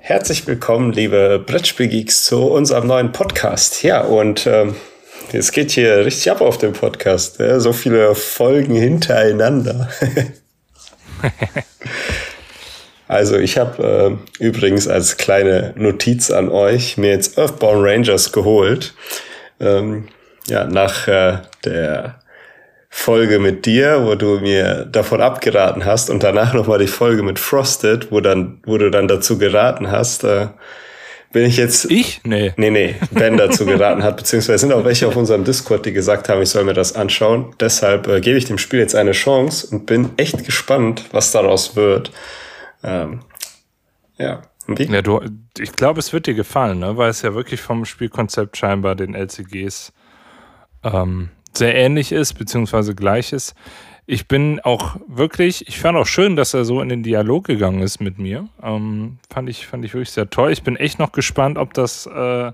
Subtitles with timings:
[0.00, 3.82] Herzlich willkommen, liebe Brettspielgeeks, zu unserem neuen Podcast.
[3.82, 4.76] Ja, und ähm,
[5.32, 7.40] es geht hier richtig ab auf dem Podcast.
[7.40, 7.60] Ja?
[7.60, 9.90] So viele Folgen hintereinander.
[13.08, 18.94] also ich habe äh, übrigens als kleine Notiz an euch mir jetzt Earthbound Rangers geholt.
[19.60, 20.08] Ähm,
[20.48, 22.20] ja, nach äh, der
[22.96, 27.40] Folge mit dir, wo du mir davon abgeraten hast und danach nochmal die Folge mit
[27.40, 30.46] Frosted, wo dann, wo du dann dazu geraten hast, äh,
[31.32, 31.90] bin ich jetzt.
[31.90, 32.20] Ich?
[32.24, 32.54] Nee.
[32.56, 36.28] Nee, nee, Ben dazu geraten hat, beziehungsweise sind auch welche auf unserem Discord, die gesagt
[36.28, 37.52] haben, ich soll mir das anschauen.
[37.58, 41.74] Deshalb äh, gebe ich dem Spiel jetzt eine Chance und bin echt gespannt, was daraus
[41.74, 42.12] wird.
[42.84, 43.20] Ähm,
[44.16, 44.42] ja.
[44.68, 44.84] Wie?
[44.84, 45.20] Ja, du,
[45.58, 46.96] ich glaube, es wird dir gefallen, ne?
[46.96, 49.92] weil es ja wirklich vom Spielkonzept scheinbar den LCGs
[50.84, 53.54] ähm, sehr ähnlich ist, beziehungsweise gleich ist.
[54.06, 57.80] Ich bin auch wirklich, ich fand auch schön, dass er so in den Dialog gegangen
[57.80, 58.48] ist mit mir.
[58.62, 60.52] Ähm, fand, ich, fand ich wirklich sehr toll.
[60.52, 62.52] Ich bin echt noch gespannt, ob das, äh,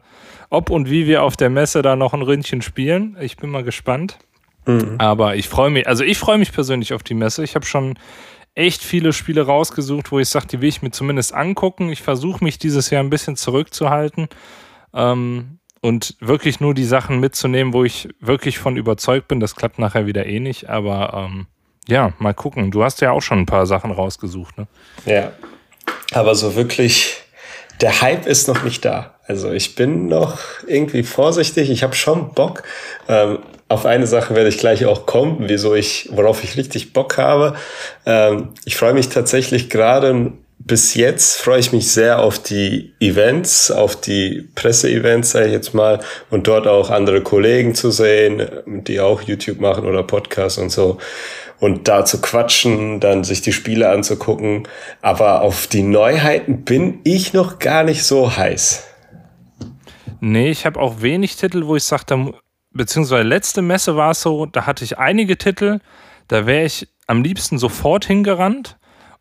[0.49, 3.17] ob und wie wir auf der Messe da noch ein Ründchen spielen.
[3.21, 4.19] Ich bin mal gespannt.
[4.67, 4.97] Mhm.
[4.99, 7.43] Aber ich freue mich, also ich freue mich persönlich auf die Messe.
[7.43, 7.99] Ich habe schon
[8.55, 11.91] echt viele Spiele rausgesucht, wo ich sage, die will ich mir zumindest angucken.
[11.91, 14.29] Ich versuche mich dieses Jahr ein bisschen zurückzuhalten.
[14.93, 19.41] Ähm, und wirklich nur die Sachen mitzunehmen, wo ich wirklich von überzeugt bin.
[19.41, 21.47] Das klappt nachher wieder eh nicht, aber ähm,
[21.89, 22.71] ja, mal gucken.
[22.71, 24.67] Du hast ja auch schon ein paar Sachen rausgesucht, ne?
[25.07, 25.33] Ja,
[26.13, 27.17] aber so wirklich,
[27.81, 29.15] der Hype ist noch nicht da.
[29.27, 31.71] Also ich bin noch irgendwie vorsichtig.
[31.71, 32.63] Ich habe schon Bock.
[33.09, 37.17] Ähm, auf eine Sache werde ich gleich auch kommen, wieso ich, worauf ich richtig Bock
[37.19, 37.55] habe.
[38.05, 43.71] Ähm, ich freue mich tatsächlich gerade bis jetzt freue ich mich sehr auf die Events,
[43.71, 49.01] auf die Presseevents, sage ich jetzt mal, und dort auch andere Kollegen zu sehen, die
[49.01, 50.99] auch YouTube machen oder Podcasts und so.
[51.61, 54.69] Und da zu quatschen, dann sich die Spiele anzugucken.
[55.01, 58.85] Aber auf die Neuheiten bin ich noch gar nicht so heiß.
[60.21, 62.35] Nee, ich habe auch wenig Titel, wo ich sagte,
[62.73, 65.81] beziehungsweise letzte Messe war es so, da hatte ich einige Titel,
[66.29, 68.77] da wäre ich am liebsten sofort hingerannt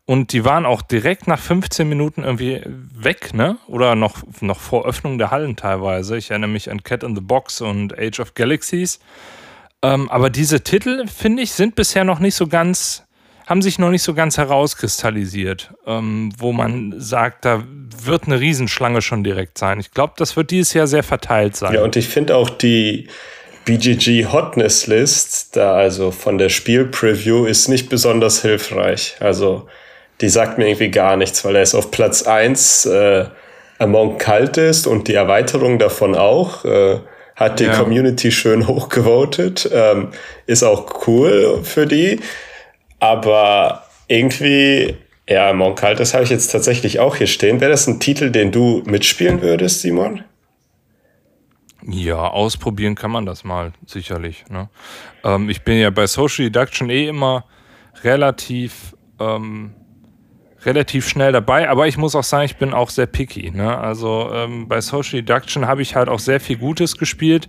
[0.06, 3.58] und die waren auch direkt nach 15 Minuten irgendwie weg, ne?
[3.68, 6.16] Oder noch, noch vor Öffnung der Hallen teilweise.
[6.16, 8.98] Ich erinnere mich an Cat in the Box und Age of Galaxies.
[9.82, 13.04] Ähm, aber diese Titel, finde ich, sind bisher noch nicht so ganz,
[13.46, 17.64] haben sich noch nicht so ganz herauskristallisiert, ähm, wo man sagt, da
[18.04, 19.80] wird eine Riesenschlange schon direkt sein.
[19.80, 21.74] Ich glaube, das wird dieses Jahr sehr verteilt sein.
[21.74, 23.08] Ja, und ich finde auch die
[23.64, 29.16] BGG Hotness List, da also von der Spielpreview, ist nicht besonders hilfreich.
[29.20, 29.68] Also
[30.20, 33.26] die sagt mir irgendwie gar nichts, weil er ist auf Platz 1 äh,
[33.78, 36.64] Among Cultist und die Erweiterung davon auch.
[36.64, 37.00] Äh,
[37.36, 37.74] hat die ja.
[37.74, 39.68] Community schön hochgevotet.
[39.72, 40.08] Ähm,
[40.46, 42.20] ist auch cool für die.
[42.98, 47.60] Aber irgendwie, ja, Among Cultist habe ich jetzt tatsächlich auch hier stehen.
[47.62, 50.22] Wäre das ein Titel, den du mitspielen würdest, Simon?
[51.88, 54.44] Ja, ausprobieren kann man das mal, sicherlich.
[54.50, 54.68] Ne?
[55.24, 57.46] Ähm, ich bin ja bei Social Deduction eh immer
[58.04, 59.74] relativ ähm,
[60.64, 63.50] relativ schnell dabei, aber ich muss auch sagen, ich bin auch sehr picky.
[63.50, 63.76] Ne?
[63.76, 67.48] Also ähm, bei Social Deduction habe ich halt auch sehr viel Gutes gespielt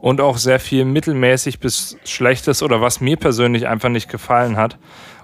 [0.00, 4.78] und auch sehr viel mittelmäßig bis Schlechtes oder was mir persönlich einfach nicht gefallen hat.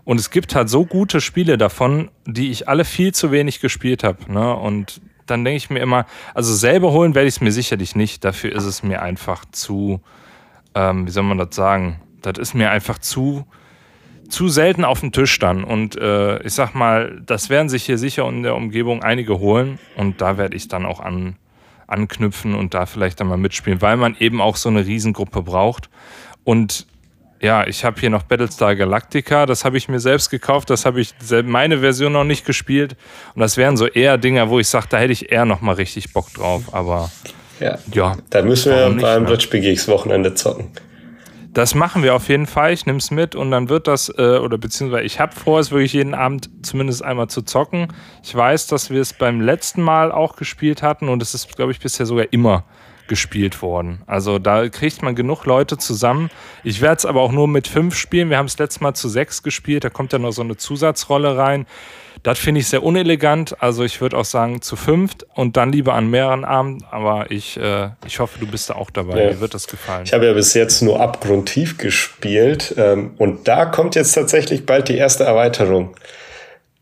[0.04, 4.04] Und es gibt halt so gute Spiele davon, die ich alle viel zu wenig gespielt
[4.04, 4.32] habe.
[4.32, 4.54] Ne?
[4.54, 8.24] Und dann denke ich mir immer, also selber holen werde ich es mir sicherlich nicht.
[8.24, 10.00] Dafür ist es mir einfach zu,
[10.74, 12.00] ähm, wie soll man das sagen?
[12.22, 13.46] Das ist mir einfach zu
[14.28, 15.64] zu selten auf dem Tisch dann.
[15.64, 19.78] Und äh, ich sag mal, das werden sich hier sicher in der Umgebung einige holen.
[19.96, 21.36] Und da werde ich dann auch an,
[21.86, 25.88] anknüpfen und da vielleicht dann mal mitspielen, weil man eben auch so eine Riesengruppe braucht.
[26.44, 26.86] Und
[27.40, 31.00] ja, ich habe hier noch Battlestar Galactica, das habe ich mir selbst gekauft, das habe
[31.00, 31.14] ich
[31.44, 32.96] meine Version noch nicht gespielt.
[33.34, 35.74] Und das wären so eher Dinger, wo ich sage, da hätte ich eher noch mal
[35.74, 36.74] richtig Bock drauf.
[36.74, 37.10] Aber
[37.60, 39.28] ja, ja da müssen wir beim ne?
[39.28, 40.70] Brettspiel Wochenende zocken.
[41.58, 42.72] Das machen wir auf jeden Fall.
[42.72, 45.72] Ich nehme es mit und dann wird das, äh, oder beziehungsweise ich habe vor, es
[45.72, 47.88] wirklich jeden Abend zumindest einmal zu zocken.
[48.22, 51.72] Ich weiß, dass wir es beim letzten Mal auch gespielt hatten und es ist, glaube
[51.72, 52.62] ich, bisher sogar immer
[53.08, 54.02] gespielt worden.
[54.06, 56.30] Also da kriegt man genug Leute zusammen.
[56.64, 58.30] Ich werde es aber auch nur mit fünf spielen.
[58.30, 59.84] Wir haben es letztes Mal zu sechs gespielt.
[59.84, 61.66] Da kommt ja noch so eine Zusatzrolle rein.
[62.22, 63.62] Das finde ich sehr unelegant.
[63.62, 66.84] Also ich würde auch sagen zu fünft und dann lieber an mehreren Abenden.
[66.90, 69.22] Aber ich, äh, ich hoffe, du bist da auch dabei.
[69.22, 69.30] Ja.
[69.30, 70.02] Mir wird das gefallen.
[70.04, 72.74] Ich habe ja bis jetzt nur abgrundtief gespielt.
[72.76, 75.94] Ähm, und da kommt jetzt tatsächlich bald die erste Erweiterung.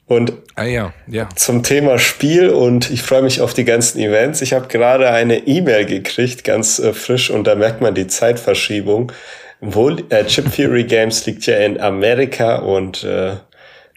[0.07, 1.29] Und ah, ja, ja.
[1.35, 4.41] zum Thema Spiel und ich freue mich auf die ganzen Events.
[4.41, 9.13] Ich habe gerade eine E-Mail gekriegt, ganz äh, frisch, und da merkt man die Zeitverschiebung.
[9.61, 13.37] Wohl, äh, Chip Theory Games liegt ja in Amerika und äh,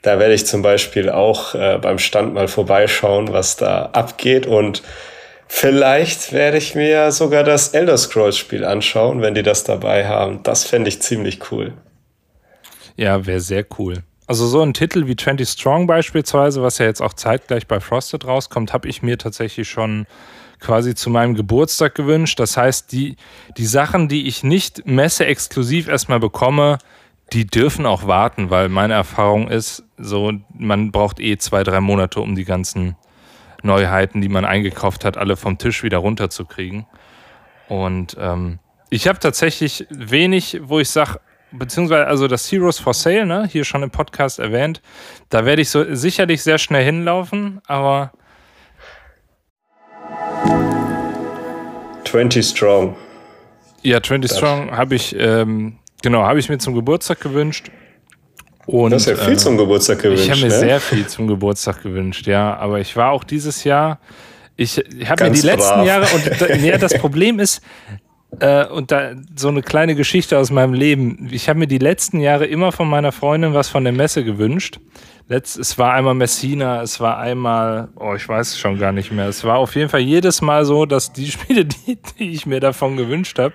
[0.01, 4.47] Da werde ich zum Beispiel auch äh, beim Stand mal vorbeischauen, was da abgeht.
[4.47, 4.81] Und
[5.47, 10.41] vielleicht werde ich mir sogar das Elder Scrolls Spiel anschauen, wenn die das dabei haben.
[10.43, 11.73] Das fände ich ziemlich cool.
[12.95, 14.03] Ja, wäre sehr cool.
[14.29, 18.25] Also so ein Titel wie 20 Strong beispielsweise, was ja jetzt auch zeitgleich bei Frosted
[18.25, 20.05] rauskommt, habe ich mir tatsächlich schon
[20.59, 22.39] quasi zu meinem Geburtstag gewünscht.
[22.39, 23.15] Das heißt, die,
[23.57, 26.77] die Sachen, die ich nicht messeexklusiv erstmal bekomme,
[27.33, 32.21] die dürfen auch warten, weil meine Erfahrung ist, so, man braucht eh zwei, drei Monate,
[32.21, 32.97] um die ganzen
[33.63, 36.85] Neuheiten, die man eingekauft hat, alle vom Tisch wieder runterzukriegen.
[37.67, 38.59] Und ähm,
[38.91, 41.19] ich habe tatsächlich wenig, wo ich sage,
[41.51, 44.81] beziehungsweise also das Heroes for Sale, ne, hier schon im Podcast erwähnt,
[45.29, 48.11] da werde ich so sicherlich sehr schnell hinlaufen, aber
[52.05, 52.95] 20 Strong.
[53.81, 54.37] Ja, 20 das.
[54.37, 57.69] Strong habe ich, ähm, genau, habe ich mir zum Geburtstag gewünscht.
[58.65, 60.25] Und, du hast ja viel äh, zum Geburtstag gewünscht.
[60.25, 60.59] Ich habe mir ne?
[60.59, 62.55] sehr viel zum Geburtstag gewünscht, ja.
[62.57, 63.99] Aber ich war auch dieses Jahr,
[64.55, 65.55] ich, ich habe mir die brav.
[65.55, 67.61] letzten Jahre, und ja, das Problem ist,
[68.39, 71.29] äh, und da so eine kleine Geschichte aus meinem Leben.
[71.31, 74.79] Ich habe mir die letzten Jahre immer von meiner Freundin was von der Messe gewünscht.
[75.27, 79.11] Letzt, es war einmal Messina, es war einmal, oh, ich weiß es schon gar nicht
[79.11, 79.27] mehr.
[79.27, 82.59] Es war auf jeden Fall jedes Mal so, dass die Spiele, die, die ich mir
[82.59, 83.53] davon gewünscht habe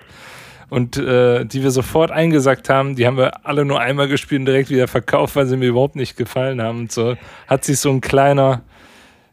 [0.69, 4.45] und äh, die wir sofort eingesagt haben, die haben wir alle nur einmal gespielt und
[4.45, 6.79] direkt wieder verkauft, weil sie mir überhaupt nicht gefallen haben.
[6.79, 7.15] Und so
[7.47, 8.61] hat sich so ein kleiner,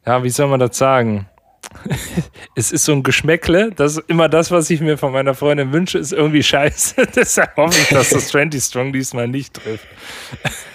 [0.07, 1.27] ja, wie soll man das sagen?
[2.55, 5.73] es ist so ein Geschmäckle, das ist immer das, was ich mir von meiner Freundin
[5.73, 7.07] wünsche, ist irgendwie scheiße.
[7.17, 9.87] Deshalb hoffe ich, dass das 20 Strong diesmal nicht trifft.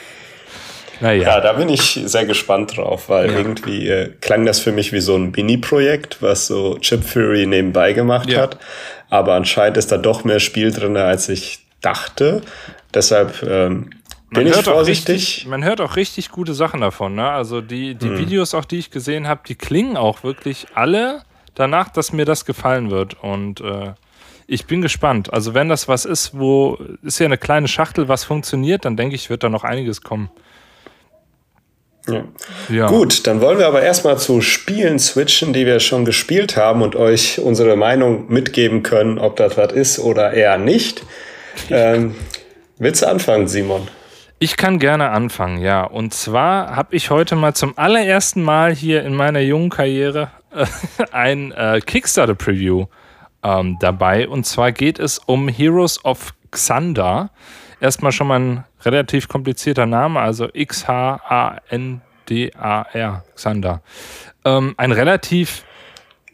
[0.99, 1.21] Naja.
[1.21, 3.37] Ja, da bin ich sehr gespannt drauf, weil ja.
[3.37, 7.93] irgendwie äh, klang das für mich wie so ein Mini-Projekt, was so Chip Fury nebenbei
[7.93, 8.41] gemacht ja.
[8.41, 8.57] hat.
[9.09, 12.41] Aber anscheinend ist da doch mehr Spiel drin, als ich dachte.
[12.93, 13.91] Deshalb ähm,
[14.29, 15.15] bin ich vorsichtig.
[15.15, 17.15] Richtig, man hört auch richtig gute Sachen davon.
[17.15, 17.29] Ne?
[17.29, 18.17] Also die, die hm.
[18.17, 21.23] Videos, auch die ich gesehen habe, die klingen auch wirklich alle
[21.55, 23.21] danach, dass mir das gefallen wird.
[23.21, 23.93] Und äh,
[24.45, 25.33] ich bin gespannt.
[25.33, 29.15] Also wenn das was ist, wo ist ja eine kleine Schachtel, was funktioniert, dann denke
[29.15, 30.29] ich, wird da noch einiges kommen.
[32.07, 32.23] Ja.
[32.69, 32.87] ja.
[32.87, 36.95] Gut, dann wollen wir aber erstmal zu Spielen switchen, die wir schon gespielt haben und
[36.95, 41.03] euch unsere Meinung mitgeben können, ob das was ist oder eher nicht.
[41.69, 42.15] Ähm,
[42.77, 43.89] willst du anfangen, Simon?
[44.39, 45.83] Ich kann gerne anfangen, ja.
[45.83, 50.67] Und zwar habe ich heute mal zum allerersten Mal hier in meiner jungen Karriere äh,
[51.11, 52.85] ein äh, Kickstarter-Preview
[53.41, 54.27] ähm, dabei.
[54.27, 57.31] Und zwar geht es um Heroes of Xander
[57.79, 61.23] erstmal schon mal ein relativ komplizierter Name, also X-H-A-N-D-A-R,
[63.35, 63.81] Xander.
[64.45, 65.63] Ähm, ein relativ,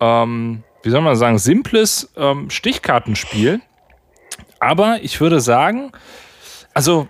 [0.01, 3.61] ähm, wie soll man sagen, simples ähm, Stichkartenspiel.
[4.59, 5.93] Aber ich würde sagen,
[6.73, 7.07] also,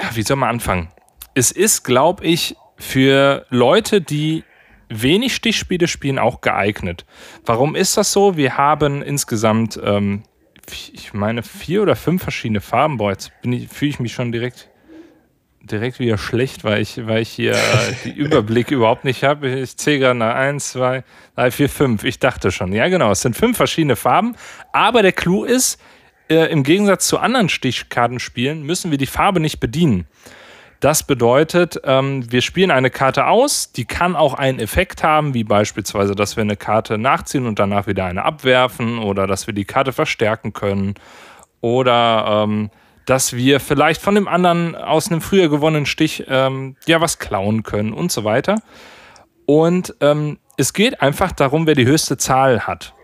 [0.00, 0.88] ja, wie soll man anfangen?
[1.34, 4.44] Es ist, glaube ich, für Leute, die
[4.88, 7.04] wenig Stichspiele spielen, auch geeignet.
[7.44, 8.36] Warum ist das so?
[8.36, 10.24] Wir haben insgesamt ähm,
[10.92, 12.96] ich meine, vier oder fünf verschiedene Farben.
[12.96, 14.68] Boah, jetzt fühle ich mich schon direkt,
[15.62, 19.48] direkt wieder schlecht, weil ich, weil ich hier äh, die Überblick überhaupt nicht habe.
[19.60, 21.04] Ich zähle gerade nach eins, zwei,
[21.34, 22.04] drei, vier, fünf.
[22.04, 22.72] Ich dachte schon.
[22.72, 23.10] Ja, genau.
[23.10, 24.36] Es sind fünf verschiedene Farben.
[24.72, 25.80] Aber der Clou ist,
[26.30, 30.06] äh, im Gegensatz zu anderen Stichkartenspielen müssen wir die Farbe nicht bedienen.
[30.80, 35.44] Das bedeutet, ähm, wir spielen eine Karte aus, die kann auch einen Effekt haben, wie
[35.44, 39.66] beispielsweise, dass wir eine Karte nachziehen und danach wieder eine abwerfen oder dass wir die
[39.66, 40.94] Karte verstärken können
[41.60, 42.70] oder ähm,
[43.04, 47.62] dass wir vielleicht von dem anderen aus einem früher gewonnenen Stich ähm, ja was klauen
[47.62, 48.62] können und so weiter.
[49.44, 52.94] Und ähm, es geht einfach darum, wer die höchste Zahl hat.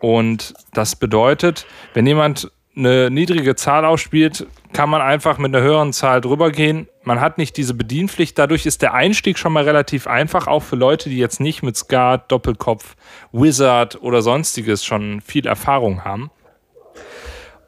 [0.00, 5.92] Und das bedeutet, wenn jemand eine niedrige Zahl ausspielt, kann man einfach mit einer höheren
[5.92, 6.88] Zahl drüber gehen.
[7.02, 8.38] Man hat nicht diese Bedienpflicht.
[8.38, 11.76] Dadurch ist der Einstieg schon mal relativ einfach, auch für Leute, die jetzt nicht mit
[11.76, 12.96] Skat, Doppelkopf,
[13.32, 16.30] Wizard oder sonstiges schon viel Erfahrung haben.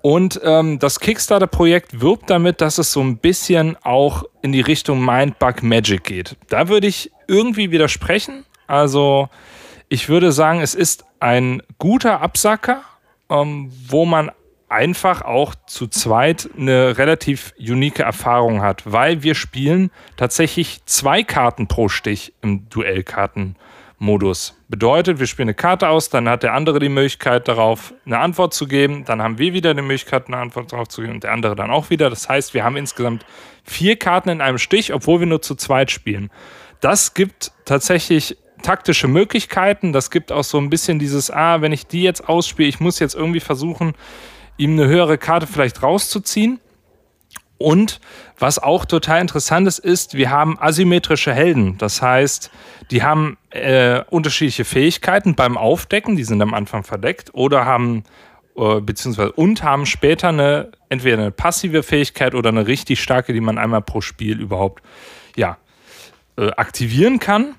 [0.00, 5.02] Und ähm, das Kickstarter-Projekt wirbt damit, dass es so ein bisschen auch in die Richtung
[5.02, 6.36] Mindbug Magic geht.
[6.48, 8.44] Da würde ich irgendwie widersprechen.
[8.66, 9.30] Also
[9.88, 12.82] ich würde sagen, es ist ein guter Absacker,
[13.30, 14.30] ähm, wo man
[14.74, 21.68] einfach auch zu zweit eine relativ unique Erfahrung hat, weil wir spielen tatsächlich zwei Karten
[21.68, 24.60] pro Stich im Duellkartenmodus.
[24.68, 28.52] Bedeutet, wir spielen eine Karte aus, dann hat der andere die Möglichkeit darauf eine Antwort
[28.52, 31.32] zu geben, dann haben wir wieder die Möglichkeit eine Antwort darauf zu geben und der
[31.32, 32.10] andere dann auch wieder.
[32.10, 33.24] Das heißt, wir haben insgesamt
[33.62, 36.30] vier Karten in einem Stich, obwohl wir nur zu zweit spielen.
[36.80, 39.92] Das gibt tatsächlich taktische Möglichkeiten.
[39.92, 42.98] Das gibt auch so ein bisschen dieses, ah, wenn ich die jetzt ausspiele, ich muss
[42.98, 43.94] jetzt irgendwie versuchen,
[44.56, 46.60] ihm eine höhere Karte vielleicht rauszuziehen.
[47.58, 48.00] Und
[48.38, 51.78] was auch total interessant ist, ist, wir haben asymmetrische Helden.
[51.78, 52.50] Das heißt,
[52.90, 58.02] die haben äh, unterschiedliche Fähigkeiten beim Aufdecken, die sind am Anfang verdeckt, oder haben
[58.56, 63.40] äh, beziehungsweise und haben später eine entweder eine passive Fähigkeit oder eine richtig starke, die
[63.40, 64.82] man einmal pro Spiel überhaupt
[65.36, 65.56] ja,
[66.36, 67.54] äh, aktivieren kann.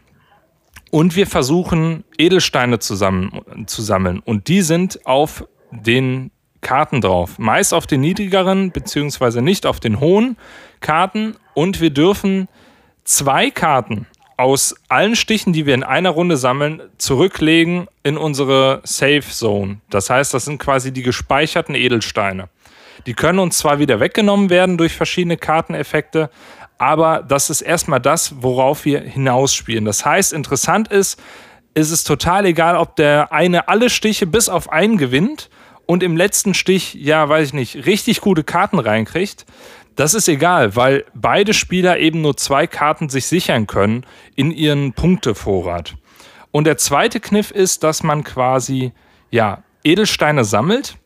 [0.92, 4.20] Und wir versuchen Edelsteine zusammen, zu sammeln.
[4.20, 6.32] Und die sind auf den
[6.66, 7.38] Karten drauf.
[7.38, 10.36] Meist auf den niedrigeren, beziehungsweise nicht auf den hohen
[10.82, 11.36] Karten.
[11.54, 12.48] Und wir dürfen
[13.04, 19.22] zwei Karten aus allen Stichen, die wir in einer Runde sammeln, zurücklegen in unsere Safe
[19.22, 19.78] Zone.
[19.92, 22.50] Das heißt, das sind quasi die gespeicherten Edelsteine.
[23.06, 26.32] Die können uns zwar wieder weggenommen werden durch verschiedene Karteneffekte,
[26.80, 29.86] aber das ist erstmal das, worauf wir hinausspielen.
[29.86, 31.22] Das heißt, interessant ist,
[31.76, 35.50] ist es total egal, ob der eine alle Stiche bis auf einen gewinnt
[35.86, 39.46] und im letzten Stich, ja, weiß ich nicht, richtig gute Karten reinkriegt.
[39.96, 44.94] Das ist egal, weil beide Spieler eben nur zwei Karten sich sichern können in ihren
[44.94, 45.96] Punktevorrat.
[46.52, 48.92] Und der zweite Kniff ist, dass man quasi
[49.32, 50.98] ja, Edelsteine sammelt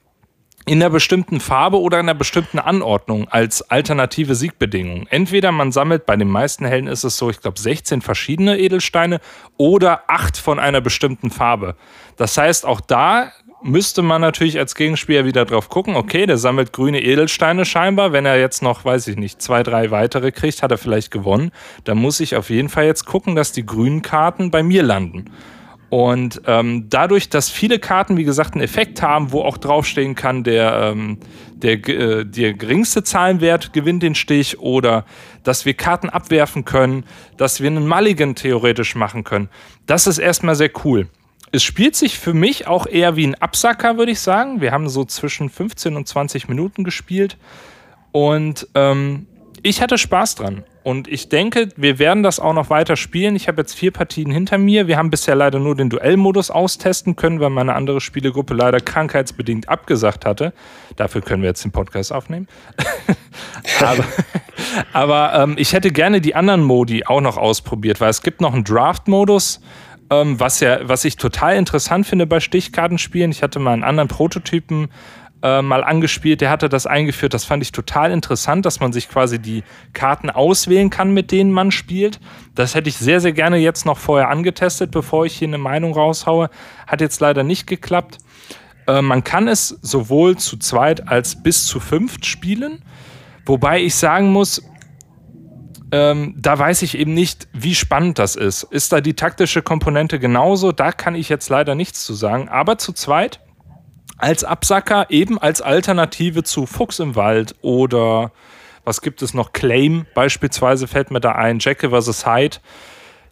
[0.66, 5.08] in einer bestimmten Farbe oder in einer bestimmten Anordnung als alternative Siegbedingung.
[5.08, 9.20] Entweder man sammelt, bei den meisten Helden ist es so, ich glaube 16 verschiedene Edelsteine
[9.58, 11.76] oder acht von einer bestimmten Farbe.
[12.18, 16.74] Das heißt, auch da müsste man natürlich als Gegenspieler wieder drauf gucken, okay, der sammelt
[16.74, 18.12] grüne Edelsteine scheinbar.
[18.12, 21.52] Wenn er jetzt noch, weiß ich nicht, zwei, drei weitere kriegt, hat er vielleicht gewonnen.
[21.84, 25.26] Dann muss ich auf jeden Fall jetzt gucken, dass die grünen Karten bei mir landen.
[25.90, 30.44] Und ähm, dadurch, dass viele Karten, wie gesagt, einen Effekt haben, wo auch draufstehen kann,
[30.44, 31.18] der, ähm,
[31.52, 35.04] der, äh, der geringste Zahlenwert gewinnt den Stich oder
[35.44, 37.06] dass wir Karten abwerfen können,
[37.38, 39.50] dass wir einen Mulligan theoretisch machen können,
[39.88, 41.10] das ist erstmal sehr cool
[41.52, 44.62] es spielt sich für mich auch eher wie ein Absacker, würde ich sagen.
[44.62, 47.38] Wir haben so zwischen 15 und 20 Minuten gespielt
[48.12, 49.28] und ähm,
[49.64, 50.64] ich hatte Spaß dran.
[50.84, 53.36] Und ich denke, wir werden das auch noch weiter spielen.
[53.36, 54.88] Ich habe jetzt vier Partien hinter mir.
[54.88, 59.68] Wir haben bisher leider nur den Duellmodus austesten können, weil meine andere Spielegruppe leider krankheitsbedingt
[59.68, 60.54] abgesagt hatte.
[60.96, 62.48] Dafür können wir jetzt den Podcast aufnehmen.
[63.82, 64.06] aber,
[64.94, 68.54] aber ähm, ich hätte gerne die anderen Modi auch noch ausprobiert, weil es gibt noch
[68.54, 69.60] einen Draft-Modus
[70.10, 73.32] ähm, was ja, was ich total interessant finde bei Stichkartenspielen.
[73.32, 74.90] Ich hatte mal einen anderen Prototypen
[75.42, 77.34] äh, mal angespielt, der hatte das eingeführt.
[77.34, 79.64] Das fand ich total interessant, dass man sich quasi die
[79.94, 82.20] Karten auswählen kann, mit denen man spielt.
[82.56, 85.94] Das hätte ich sehr, sehr gerne jetzt noch vorher angetestet, bevor ich hier eine Meinung
[85.94, 86.50] raushaue.
[86.88, 88.18] Hat jetzt leider nicht geklappt.
[88.88, 92.84] Äh, man kann es sowohl zu zweit als bis zu fünft spielen.
[93.46, 94.62] Wobei ich sagen muss,
[95.92, 98.64] ähm, da weiß ich eben nicht, wie spannend das ist.
[98.64, 100.72] Ist da die taktische Komponente genauso?
[100.72, 102.50] Da kann ich jetzt leider nichts zu sagen.
[102.50, 103.40] Aber zu zweit
[104.18, 108.32] als Absacker, eben als Alternative zu Fuchs im Wald oder
[108.84, 109.54] was gibt es noch?
[109.54, 112.26] Claim beispielsweise fällt mir da ein, Jackie vs.
[112.26, 112.58] Hyde.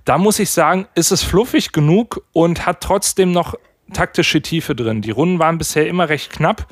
[0.05, 3.55] Da muss ich sagen, ist es fluffig genug und hat trotzdem noch
[3.93, 5.01] taktische Tiefe drin.
[5.01, 6.67] Die Runden waren bisher immer recht knapp.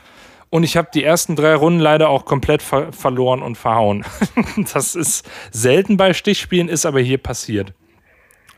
[0.50, 4.06] Und ich habe die ersten drei Runden leider auch komplett ver verloren und verhauen.
[4.74, 7.74] das ist selten bei Stichspielen, ist aber hier passiert.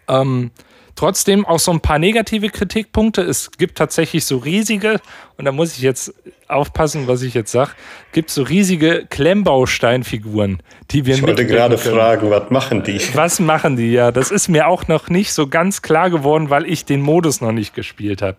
[0.08, 0.52] Ähm,
[0.98, 3.22] trotzdem auch so ein paar negative Kritikpunkte.
[3.22, 5.00] Es gibt tatsächlich so riesige,
[5.38, 6.14] und da muss ich jetzt
[6.48, 7.72] aufpassen, was ich jetzt sage,
[8.12, 11.96] gibt so riesige Klemmbausteinfiguren, die wir Ich wollte gerade können.
[11.96, 13.00] fragen, was machen die?
[13.14, 13.92] Was machen die?
[13.92, 17.42] Ja, das ist mir auch noch nicht so ganz klar geworden, weil ich den Modus
[17.42, 18.38] noch nicht gespielt habe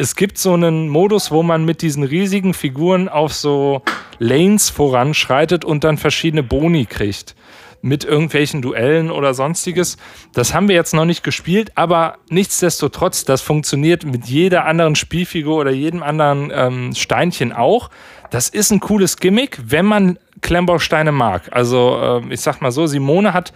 [0.00, 3.82] es gibt so einen Modus, wo man mit diesen riesigen Figuren auf so
[4.18, 7.34] Lanes voranschreitet und dann verschiedene Boni kriegt.
[7.82, 9.96] Mit irgendwelchen Duellen oder sonstiges.
[10.34, 15.56] Das haben wir jetzt noch nicht gespielt, aber nichtsdestotrotz, das funktioniert mit jeder anderen Spielfigur
[15.56, 17.90] oder jedem anderen ähm, Steinchen auch.
[18.30, 21.48] Das ist ein cooles Gimmick, wenn man Klemmbausteine mag.
[21.52, 23.52] Also, äh, ich sag mal so, Simone hat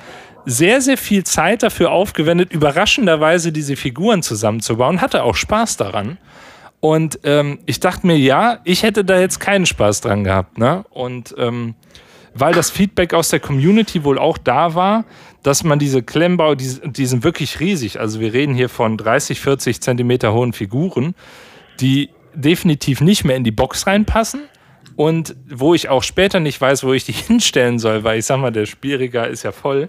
[0.47, 6.19] sehr, sehr viel Zeit dafür aufgewendet, überraschenderweise diese Figuren zusammenzubauen, hatte auch Spaß daran.
[6.81, 10.59] Und ähm, ich dachte mir, ja, ich hätte da jetzt keinen Spaß dran gehabt.
[10.59, 10.85] Ne?
[10.91, 11.75] Und ähm,
[12.35, 15.05] weil das Feedback aus der Community wohl auch da war,
[15.43, 18.01] dass man diese Klemmbau, die, die sind wirklich riesig.
[18.01, 21.15] Also wir reden hier von 30, 40 Zentimeter hohen Figuren,
[21.81, 24.43] die definitiv nicht mehr in die Box reinpassen
[24.97, 28.39] und wo ich auch später nicht weiß, wo ich die hinstellen soll, weil ich sag
[28.39, 29.89] mal, der Spielregal ist ja voll.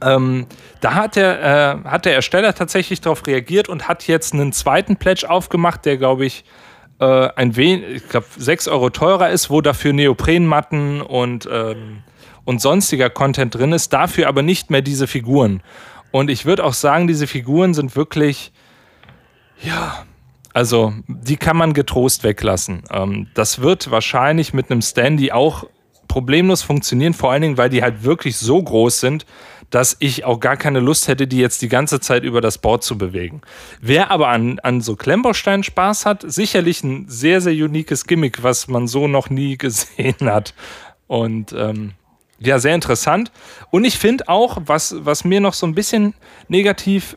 [0.00, 0.46] Ähm,
[0.80, 4.96] da hat der, äh, hat der Ersteller tatsächlich darauf reagiert und hat jetzt einen zweiten
[4.96, 6.44] Pledge aufgemacht, der, glaube ich,
[7.00, 12.02] äh, ein wenig, ich glaube, 6 Euro teurer ist, wo dafür Neoprenmatten und, ähm,
[12.44, 15.62] und sonstiger Content drin ist, dafür aber nicht mehr diese Figuren.
[16.10, 18.52] Und ich würde auch sagen, diese Figuren sind wirklich,
[19.62, 20.04] ja,
[20.54, 22.82] also die kann man getrost weglassen.
[22.90, 25.64] Ähm, das wird wahrscheinlich mit einem Standy auch
[26.08, 29.26] problemlos funktionieren, vor allen Dingen, weil die halt wirklich so groß sind,
[29.70, 32.82] dass ich auch gar keine Lust hätte, die jetzt die ganze Zeit über das Board
[32.82, 33.42] zu bewegen.
[33.80, 38.68] Wer aber an, an so Klemmbausteinen Spaß hat, sicherlich ein sehr, sehr uniques Gimmick, was
[38.68, 40.54] man so noch nie gesehen hat.
[41.06, 41.92] Und ähm,
[42.38, 43.32] ja, sehr interessant.
[43.70, 46.14] Und ich finde auch, was, was mir noch so ein bisschen
[46.48, 47.16] negativ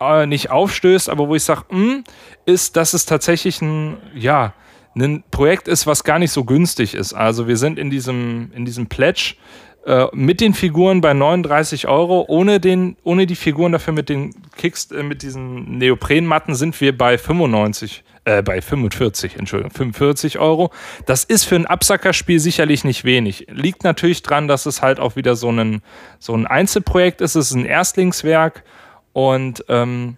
[0.00, 2.04] äh, nicht aufstößt, aber wo ich sage, hm,
[2.46, 4.54] ist, dass es tatsächlich ein, ja,
[4.94, 7.14] ein Projekt ist, was gar nicht so günstig ist.
[7.14, 9.36] Also wir sind in diesem, in diesem Pledge
[9.84, 14.32] äh, mit den Figuren bei 39 Euro, ohne, den, ohne die Figuren dafür mit den
[14.56, 20.70] Kicks, äh, mit diesen Neoprenmatten sind wir bei 95, äh, bei 45, Entschuldigung, 45 Euro.
[21.06, 23.48] Das ist für ein Absackerspiel sicherlich nicht wenig.
[23.50, 25.82] Liegt natürlich dran, dass es halt auch wieder so ein,
[26.20, 27.34] so ein Einzelprojekt ist.
[27.34, 28.62] Es ist ein Erstlingswerk
[29.12, 30.16] und ähm,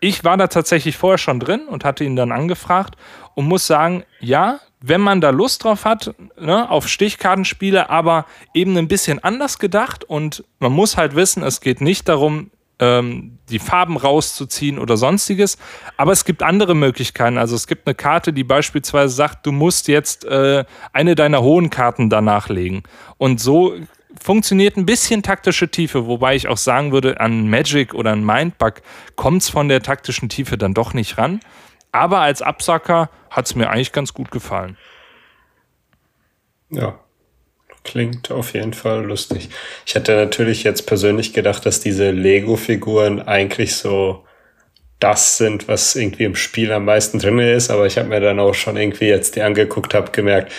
[0.00, 2.96] ich war da tatsächlich vorher schon drin und hatte ihn dann angefragt
[3.34, 8.76] und muss sagen, ja, wenn man da Lust drauf hat, ne, auf Stichkartenspiele, aber eben
[8.76, 13.60] ein bisschen anders gedacht und man muss halt wissen, es geht nicht darum, ähm, die
[13.60, 15.56] Farben rauszuziehen oder sonstiges,
[15.96, 17.38] aber es gibt andere Möglichkeiten.
[17.38, 21.70] Also es gibt eine Karte, die beispielsweise sagt, du musst jetzt äh, eine deiner hohen
[21.70, 22.82] Karten danach legen.
[23.18, 23.74] Und so
[24.20, 28.82] funktioniert ein bisschen taktische Tiefe, wobei ich auch sagen würde, an Magic oder an Mindbug
[29.16, 31.40] kommt es von der taktischen Tiefe dann doch nicht ran.
[31.92, 34.76] Aber als Absacker hat es mir eigentlich ganz gut gefallen.
[36.70, 36.98] Ja,
[37.84, 39.50] klingt auf jeden Fall lustig.
[39.86, 44.24] Ich hätte natürlich jetzt persönlich gedacht, dass diese Lego-Figuren eigentlich so
[44.98, 48.38] das sind, was irgendwie im Spiel am meisten drin ist, aber ich habe mir dann
[48.38, 50.52] auch schon irgendwie jetzt die angeguckt, habe gemerkt,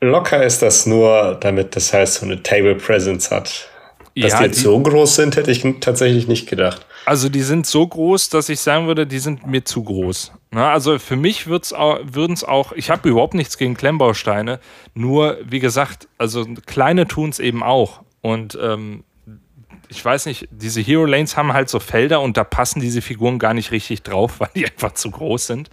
[0.00, 3.68] locker ist das nur, damit das heißt so eine Table Presence hat.
[4.16, 6.84] Dass ja, die jetzt so groß sind, hätte ich tatsächlich nicht gedacht.
[7.06, 10.32] Also die sind so groß, dass ich sagen würde, die sind mir zu groß.
[10.52, 14.60] Na, also für mich würden es auch, ich habe überhaupt nichts gegen Klemmbausteine,
[14.94, 18.02] nur wie gesagt, also kleine tun es eben auch.
[18.20, 19.04] Und ähm,
[19.88, 23.38] ich weiß nicht, diese Hero Lanes haben halt so Felder und da passen diese Figuren
[23.38, 25.70] gar nicht richtig drauf, weil die einfach zu groß sind.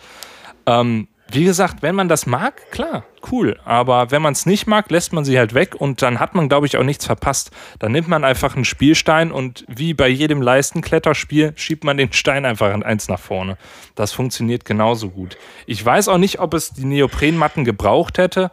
[0.65, 3.59] Ähm, wie gesagt, wenn man das mag, klar, cool.
[3.65, 6.49] Aber wenn man es nicht mag, lässt man sie halt weg und dann hat man,
[6.49, 7.51] glaube ich, auch nichts verpasst.
[7.79, 12.45] Dann nimmt man einfach einen Spielstein und wie bei jedem Leistenkletterspiel schiebt man den Stein
[12.45, 13.57] einfach eins nach vorne.
[13.95, 15.37] Das funktioniert genauso gut.
[15.65, 18.51] Ich weiß auch nicht, ob es die Neoprenmatten gebraucht hätte.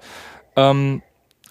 [0.57, 1.03] Ähm,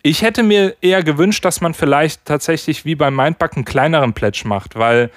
[0.01, 4.43] ich hätte mir eher gewünscht, dass man vielleicht tatsächlich wie beim Mindbug einen kleineren Pledge
[4.45, 5.09] macht, weil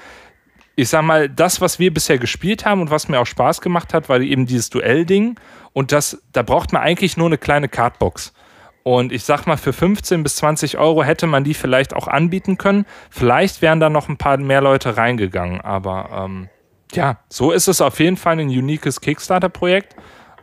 [0.76, 3.94] ich sag mal, das, was wir bisher gespielt haben und was mir auch Spaß gemacht
[3.94, 5.40] hat, war eben dieses Duell-Ding.
[5.72, 8.34] Und das, da braucht man eigentlich nur eine kleine Cardbox.
[8.82, 12.58] Und ich sag mal, für 15 bis 20 Euro hätte man die vielleicht auch anbieten
[12.58, 12.84] können.
[13.10, 15.62] Vielleicht wären da noch ein paar mehr Leute reingegangen.
[15.62, 16.50] Aber ähm,
[16.92, 19.96] ja, so ist es auf jeden Fall ein uniques Kickstarter-Projekt,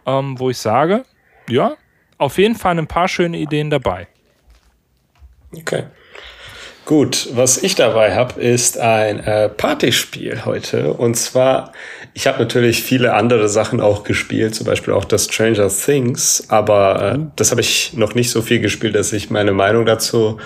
[0.07, 1.05] ähm, wo ich sage,
[1.47, 1.75] ja,
[2.17, 4.07] auf jeden Fall ein paar schöne Ideen dabei.
[5.55, 5.85] Okay.
[6.85, 10.91] Gut, was ich dabei habe, ist ein äh, Partyspiel heute.
[10.93, 11.71] Und zwar,
[12.13, 17.01] ich habe natürlich viele andere Sachen auch gespielt, zum Beispiel auch das Stranger Things, aber
[17.01, 17.31] äh, mhm.
[17.37, 20.39] das habe ich noch nicht so viel gespielt, dass ich meine Meinung dazu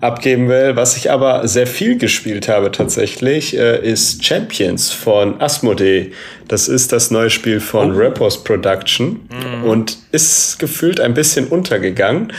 [0.00, 0.74] abgeben will.
[0.74, 6.10] Was ich aber sehr viel gespielt habe tatsächlich, äh, ist Champions von Asmodee.
[6.48, 7.98] Das ist das neue Spiel von oh.
[7.98, 9.64] Rappers Production mhm.
[9.64, 12.32] und ist gefühlt ein bisschen untergegangen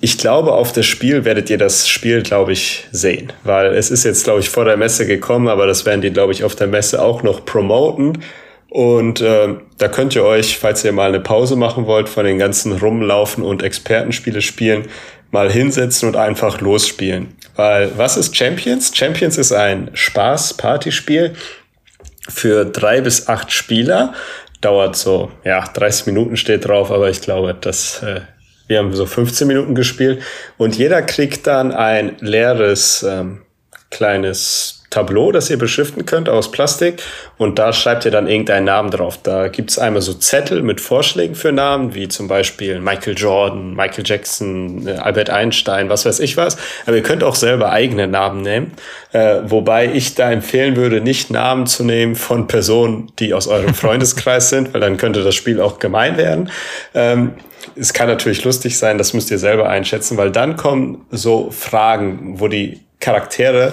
[0.00, 3.32] ich glaube, auf das Spiel werdet ihr das Spiel, glaube ich, sehen.
[3.42, 6.32] Weil es ist jetzt, glaube ich, vor der Messe gekommen, aber das werden die, glaube
[6.32, 8.22] ich, auf der Messe auch noch promoten.
[8.70, 12.38] Und äh, da könnt ihr euch, falls ihr mal eine Pause machen wollt von den
[12.38, 14.86] ganzen Rumlaufen und Expertenspiele spielen,
[15.30, 17.34] mal hinsetzen und einfach losspielen.
[17.56, 18.92] Weil was ist Champions?
[18.94, 21.34] Champions ist ein Spaß-Partyspiel
[22.28, 24.14] für drei bis acht Spieler.
[24.60, 28.20] Dauert so, ja, 30 Minuten steht drauf, aber ich glaube, das äh,
[28.68, 30.22] wir haben so 15 Minuten gespielt
[30.56, 33.42] und jeder kriegt dann ein leeres ähm,
[33.90, 37.02] kleines Tableau, das ihr beschriften könnt aus Plastik
[37.36, 39.18] und da schreibt ihr dann irgendeinen Namen drauf.
[39.22, 44.04] Da gibt's einmal so Zettel mit Vorschlägen für Namen, wie zum Beispiel Michael Jordan, Michael
[44.06, 46.56] Jackson, äh, Albert Einstein, was weiß ich was.
[46.86, 48.72] Aber ihr könnt auch selber eigene Namen nehmen,
[49.12, 53.74] äh, wobei ich da empfehlen würde, nicht Namen zu nehmen von Personen, die aus eurem
[53.74, 56.50] Freundeskreis sind, weil dann könnte das Spiel auch gemein werden.
[56.94, 57.34] Ähm,
[57.76, 62.40] es kann natürlich lustig sein, das müsst ihr selber einschätzen, weil dann kommen so Fragen,
[62.40, 63.72] wo die Charaktere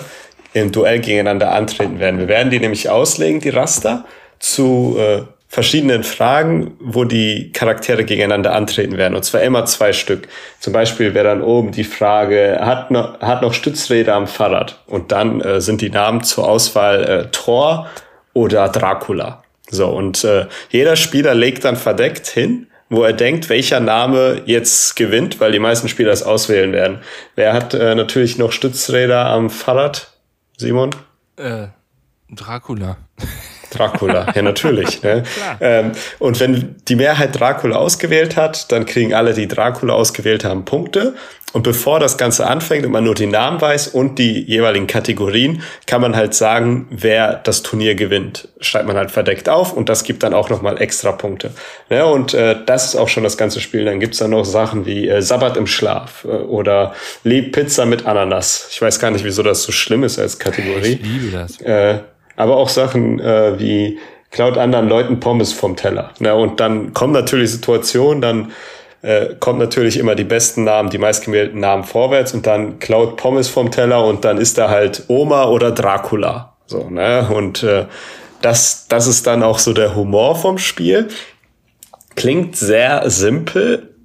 [0.54, 2.19] im Duell gegeneinander antreten werden.
[2.19, 4.06] Wir werden die nämlich auslegen, die Raster,
[4.39, 9.15] zu äh, verschiedenen Fragen, wo die Charaktere gegeneinander antreten werden.
[9.15, 10.28] Und zwar immer zwei Stück.
[10.60, 14.80] Zum Beispiel wäre dann oben die Frage, hat noch, hat noch Stützräder am Fahrrad?
[14.86, 17.88] Und dann äh, sind die Namen zur Auswahl äh, Thor
[18.34, 19.43] oder Dracula.
[19.69, 24.95] So, und äh, jeder Spieler legt dann verdeckt hin wo er denkt, welcher Name jetzt
[24.95, 27.00] gewinnt, weil die meisten Spieler es auswählen werden.
[27.36, 30.13] Wer hat äh, natürlich noch Stützräder am Fahrrad?
[30.58, 30.91] Simon?
[31.38, 31.67] Äh,
[32.30, 32.98] Dracula.
[33.71, 35.01] Dracula, ja natürlich.
[35.04, 35.23] Ne?
[35.62, 40.65] Ähm, und wenn die Mehrheit Dracula ausgewählt hat, dann kriegen alle, die Dracula ausgewählt haben,
[40.65, 41.13] Punkte.
[41.56, 45.63] Und bevor das Ganze anfängt und man nur die Namen weiß und die jeweiligen Kategorien,
[45.88, 48.49] kann man halt sagen, wer das Turnier gewinnt.
[48.60, 51.51] Schreibt man halt verdeckt auf und das gibt dann auch nochmal extra Punkte.
[51.89, 53.86] Ja, und äh, das ist auch schon das ganze Spiel.
[53.86, 58.67] Dann gibt's dann noch Sachen wie äh, Sabbat im Schlaf äh, oder Pizza mit Ananas.
[58.71, 60.99] Ich weiß gar nicht, wieso das so schlimm ist als Kategorie.
[61.01, 61.62] Ich liebe das.
[61.62, 61.99] Äh,
[62.36, 64.00] aber auch Sachen äh, wie
[64.32, 66.12] klaut anderen Leuten Pommes vom Teller.
[66.19, 66.36] Ne?
[66.36, 68.52] Und dann kommen natürlich Situationen, dann
[69.02, 73.48] äh, kommt natürlich immer die besten Namen, die meistgewählten Namen vorwärts und dann klaut Pommes
[73.48, 76.56] vom Teller und dann ist da halt Oma oder Dracula.
[76.65, 77.30] So, ne?
[77.32, 77.86] Und äh,
[78.41, 81.08] das, das ist dann auch so der Humor vom Spiel.
[82.15, 83.95] Klingt sehr simpel.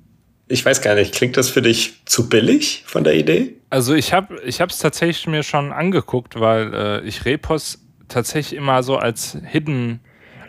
[0.48, 3.56] Ich weiß gar nicht, klingt das für dich zu billig von der Idee?
[3.70, 7.78] Also ich habe ich es tatsächlich mir schon angeguckt, weil äh, ich Repos
[8.10, 10.00] tatsächlich immer so als Hidden.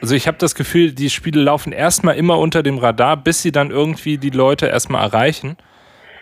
[0.02, 3.52] Also ich habe das Gefühl, die Spiele laufen erstmal immer unter dem Radar, bis sie
[3.52, 5.58] dann irgendwie die Leute erstmal erreichen.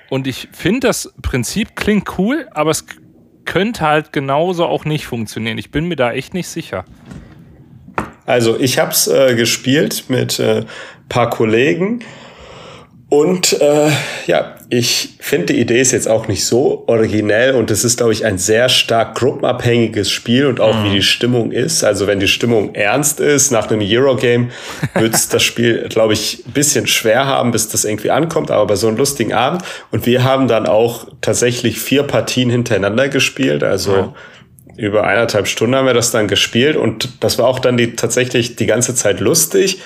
[0.09, 2.85] Und ich finde, das Prinzip klingt cool, aber es
[3.45, 5.57] könnte halt genauso auch nicht funktionieren.
[5.57, 6.85] Ich bin mir da echt nicht sicher.
[8.25, 10.65] Also ich habe es äh, gespielt mit äh,
[11.07, 12.03] paar Kollegen
[13.09, 13.89] und äh,
[14.27, 18.13] ja, ich finde die Idee ist jetzt auch nicht so originell und es ist, glaube
[18.13, 20.83] ich, ein sehr stark gruppenabhängiges Spiel und auch mhm.
[20.85, 21.83] wie die Stimmung ist.
[21.83, 24.49] Also wenn die Stimmung ernst ist, nach einem Eurogame
[24.93, 28.67] wird es das Spiel, glaube ich, ein bisschen schwer haben, bis das irgendwie ankommt, aber
[28.67, 29.63] bei so einem lustigen Abend.
[29.89, 34.13] Und wir haben dann auch tatsächlich vier Partien hintereinander gespielt, also mhm
[34.77, 38.55] über eineinhalb Stunden haben wir das dann gespielt und das war auch dann die tatsächlich
[38.55, 39.81] die ganze Zeit lustig.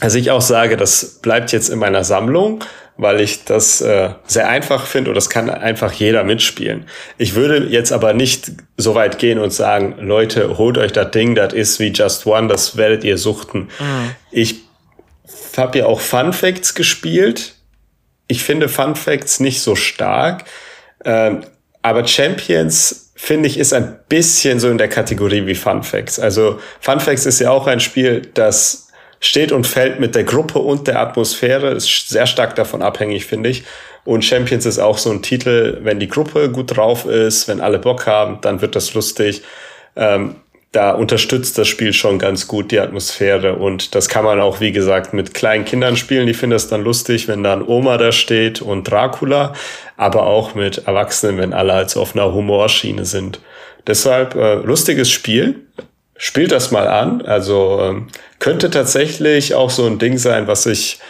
[0.00, 2.64] Also ich auch sage, das bleibt jetzt in meiner Sammlung,
[2.96, 6.86] weil ich das äh, sehr einfach finde und das kann einfach jeder mitspielen.
[7.18, 11.34] Ich würde jetzt aber nicht so weit gehen und sagen, Leute, holt euch das Ding,
[11.34, 13.68] das ist wie Just One, das werdet ihr suchten.
[13.78, 14.10] Mhm.
[14.30, 14.56] Ich
[15.56, 17.54] habe ja auch Fun Facts gespielt.
[18.26, 20.44] Ich finde Fun Facts nicht so stark,
[21.04, 21.42] ähm,
[21.82, 26.18] aber Champions finde ich ist ein bisschen so in der Kategorie wie Fun Facts.
[26.18, 28.89] Also Fun Facts ist ja auch ein Spiel, das
[29.20, 33.50] steht und fällt mit der Gruppe und der Atmosphäre, ist sehr stark davon abhängig, finde
[33.50, 33.64] ich.
[34.04, 37.78] Und Champions ist auch so ein Titel, wenn die Gruppe gut drauf ist, wenn alle
[37.78, 39.42] Bock haben, dann wird das lustig.
[39.94, 40.36] Ähm,
[40.72, 44.70] da unterstützt das Spiel schon ganz gut die Atmosphäre und das kann man auch, wie
[44.70, 46.28] gesagt, mit kleinen Kindern spielen.
[46.28, 49.52] Die finden das dann lustig, wenn dann Oma da steht und Dracula,
[49.96, 53.40] aber auch mit Erwachsenen, wenn alle als auf einer Humorschiene sind.
[53.86, 55.66] Deshalb äh, lustiges Spiel,
[56.20, 57.22] spielt das mal an.
[57.22, 61.00] Also ähm, könnte tatsächlich auch so ein Ding sein, was ich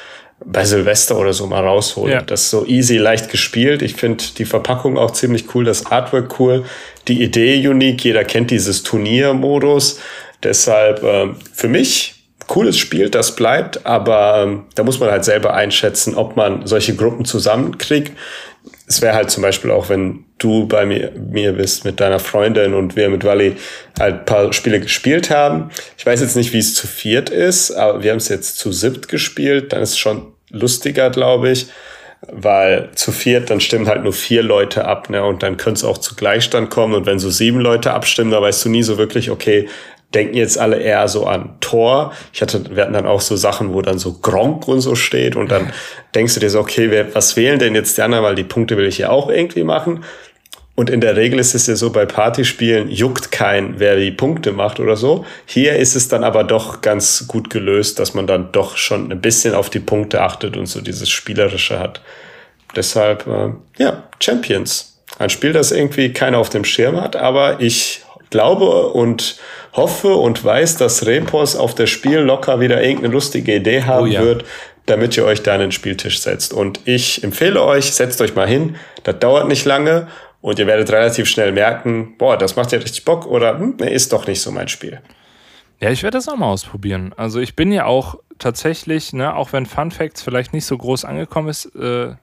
[0.42, 2.12] bei Silvester oder so mal raushole.
[2.12, 2.22] Ja.
[2.22, 3.82] Das ist so easy, leicht gespielt.
[3.82, 6.64] Ich finde die Verpackung auch ziemlich cool, das Artwork cool,
[7.08, 8.04] die Idee unique.
[8.04, 9.98] Jeder kennt dieses Turniermodus.
[10.44, 12.14] Deshalb ähm, für mich
[12.46, 16.94] cooles Spiel, das bleibt, aber ähm, da muss man halt selber einschätzen, ob man solche
[16.94, 18.12] Gruppen zusammenkriegt
[18.90, 22.74] es wäre halt zum Beispiel auch, wenn du bei mir, mir bist mit deiner Freundin
[22.74, 23.54] und wir mit Wally
[24.00, 25.70] halt paar Spiele gespielt haben.
[25.96, 28.72] Ich weiß jetzt nicht, wie es zu viert ist, aber wir haben es jetzt zu
[28.72, 29.72] siebt gespielt.
[29.72, 31.68] Dann ist es schon lustiger, glaube ich,
[32.32, 35.22] weil zu viert, dann stimmen halt nur vier Leute ab, ne?
[35.22, 36.94] Und dann könnte es auch zu Gleichstand kommen.
[36.94, 39.68] Und wenn so sieben Leute abstimmen, da weißt du nie so wirklich, okay,
[40.14, 42.12] denken jetzt alle eher so an Tor.
[42.32, 45.36] Ich hatte, wir hatten dann auch so Sachen, wo dann so Gronk und so steht
[45.36, 45.72] und dann
[46.14, 48.76] denkst du dir so, okay, wer, was wählen denn jetzt die anderen, weil die Punkte
[48.76, 50.04] will ich ja auch irgendwie machen.
[50.74, 54.52] Und in der Regel ist es ja so, bei Partyspielen juckt kein, wer die Punkte
[54.52, 55.26] macht oder so.
[55.44, 59.20] Hier ist es dann aber doch ganz gut gelöst, dass man dann doch schon ein
[59.20, 62.00] bisschen auf die Punkte achtet und so dieses Spielerische hat.
[62.74, 64.98] Deshalb, äh, ja, Champions.
[65.18, 69.38] Ein Spiel, das irgendwie keiner auf dem Schirm hat, aber ich glaube und
[69.72, 74.06] hoffe und weiß, dass Repos auf das Spiel locker wieder irgendeine lustige Idee haben oh
[74.06, 74.22] ja.
[74.22, 74.44] wird,
[74.86, 76.52] damit ihr euch da an den Spieltisch setzt.
[76.52, 78.76] Und ich empfehle euch, setzt euch mal hin.
[79.04, 80.08] Das dauert nicht lange
[80.40, 84.12] und ihr werdet relativ schnell merken, boah, das macht ja richtig Bock oder hm, ist
[84.12, 85.00] doch nicht so mein Spiel.
[85.80, 87.14] Ja, ich werde das auch mal ausprobieren.
[87.16, 91.04] Also ich bin ja auch tatsächlich, ne, auch wenn Fun Facts vielleicht nicht so groß
[91.04, 92.14] angekommen ist, äh,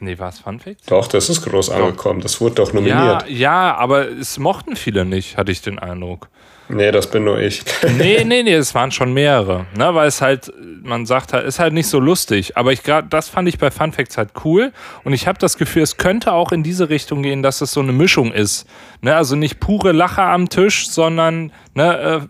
[0.00, 0.86] Nee, war es Fun Facts?
[0.86, 2.20] Doch, das ist groß angekommen.
[2.20, 3.24] Das wurde doch nominiert.
[3.28, 6.28] Ja, ja, aber es mochten viele nicht, hatte ich den Eindruck.
[6.68, 7.62] Nee, das bin nur ich.
[7.98, 9.66] nee, nee, nee, es waren schon mehrere.
[9.76, 12.56] Ne, weil es halt, man sagt halt, ist halt nicht so lustig.
[12.56, 14.72] Aber ich gerade, das fand ich bei Fun Facts halt cool.
[15.04, 17.80] Und ich habe das Gefühl, es könnte auch in diese Richtung gehen, dass es so
[17.80, 18.66] eine Mischung ist.
[19.00, 22.20] Ne, also nicht pure Lacher am Tisch, sondern ne, äh,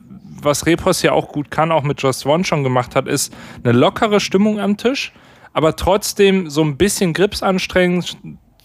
[0.43, 3.73] was Repos ja auch gut kann, auch mit Just One schon gemacht hat, ist eine
[3.73, 5.13] lockere Stimmung am Tisch,
[5.57, 8.05] aber trotzdem so ein bisschen Grips anstrengen,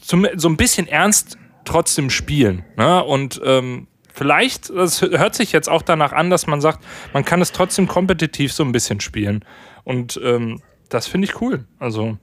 [0.02, 2.66] so ein bisschen ernst trotzdem spielen.
[2.76, 3.02] Ne?
[3.02, 7.42] Und ähm, vielleicht, das hört sich jetzt auch danach an, dass man sagt, man kann
[7.42, 9.46] es trotzdem kompetitiv so ein bisschen spielen.
[9.86, 11.64] Und ähm, das finde ich cool.
[11.80, 12.18] Also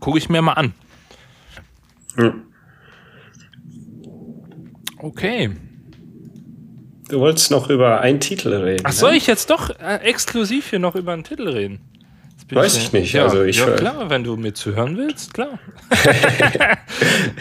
[0.00, 0.74] gucke ich mir mal an.
[4.98, 5.48] Okay.
[7.08, 8.84] Du wolltest noch über einen Titel reden.
[8.84, 9.16] Ach, soll ne?
[9.16, 11.80] ich jetzt doch äh, exklusiv hier noch über einen Titel reden?
[12.50, 13.12] Weiß ich nicht.
[13.12, 15.58] Ja, also ich ja klar, wenn du mir zuhören willst, klar.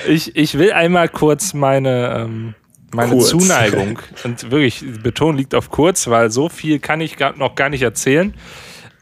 [0.07, 2.53] ich, ich will einmal kurz meine, ähm,
[2.91, 3.29] meine kurz.
[3.29, 7.69] Zuneigung, und wirklich, Beton liegt auf kurz, weil so viel kann ich gar, noch gar
[7.69, 8.33] nicht erzählen.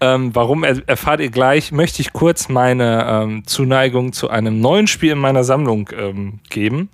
[0.01, 5.13] Ähm, warum erfahrt ihr gleich, möchte ich kurz meine ähm, Zuneigung zu einem neuen Spiel
[5.13, 6.89] in meiner Sammlung ähm, geben.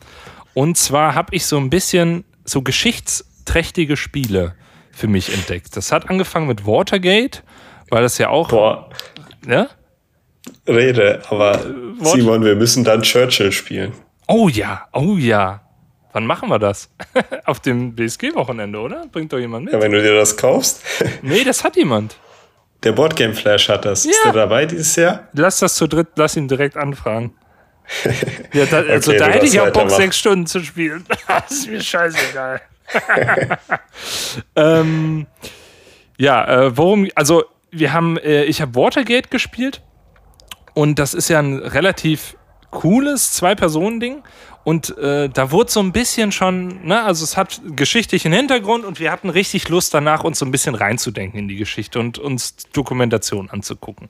[0.53, 4.53] Und zwar habe ich so ein bisschen so geschichtsträchtige Spiele
[4.91, 5.75] für mich entdeckt.
[5.75, 7.43] Das hat angefangen mit Watergate,
[7.91, 8.49] weil das ja auch.
[8.49, 8.89] Boah.
[9.45, 9.67] Ja?
[10.67, 13.93] Rede, aber äh, Simon, wir müssen dann Churchill spielen.
[14.27, 15.61] Oh ja, oh ja.
[16.13, 16.89] Wann machen wir das?
[17.45, 19.05] Auf dem BSG-Wochenende, oder?
[19.11, 19.73] Bringt doch jemand mit.
[19.73, 20.81] Ja, wenn du dir das kaufst.
[21.21, 22.17] nee, das hat jemand.
[22.83, 24.05] Der Boardgame Flash hat das.
[24.05, 24.11] Ja.
[24.11, 25.27] Ist der dabei dieses Jahr?
[25.33, 27.33] Lass das zu dritt, lass ihn direkt anfragen.
[28.53, 31.05] ja, da, also okay, da hätte ich auch Bock, sechs Stunden zu spielen.
[31.27, 32.61] das ist mir scheißegal.
[34.55, 35.27] ähm,
[36.17, 39.81] ja, äh, worum, also wir haben, äh, ich habe Watergate gespielt
[40.73, 42.35] und das ist ja ein relativ
[42.69, 44.23] cooles Zwei-Personen-Ding.
[44.63, 48.99] Und äh, da wurde so ein bisschen schon, ne, also es hat geschichtlichen Hintergrund und
[48.99, 52.55] wir hatten richtig Lust danach, uns so ein bisschen reinzudenken in die Geschichte und uns
[52.71, 54.09] Dokumentation anzugucken.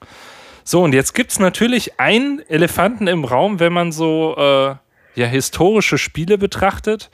[0.66, 4.76] So, und jetzt gibt es natürlich einen Elefanten im Raum, wenn man so äh,
[5.16, 7.10] ja, historische Spiele betrachtet.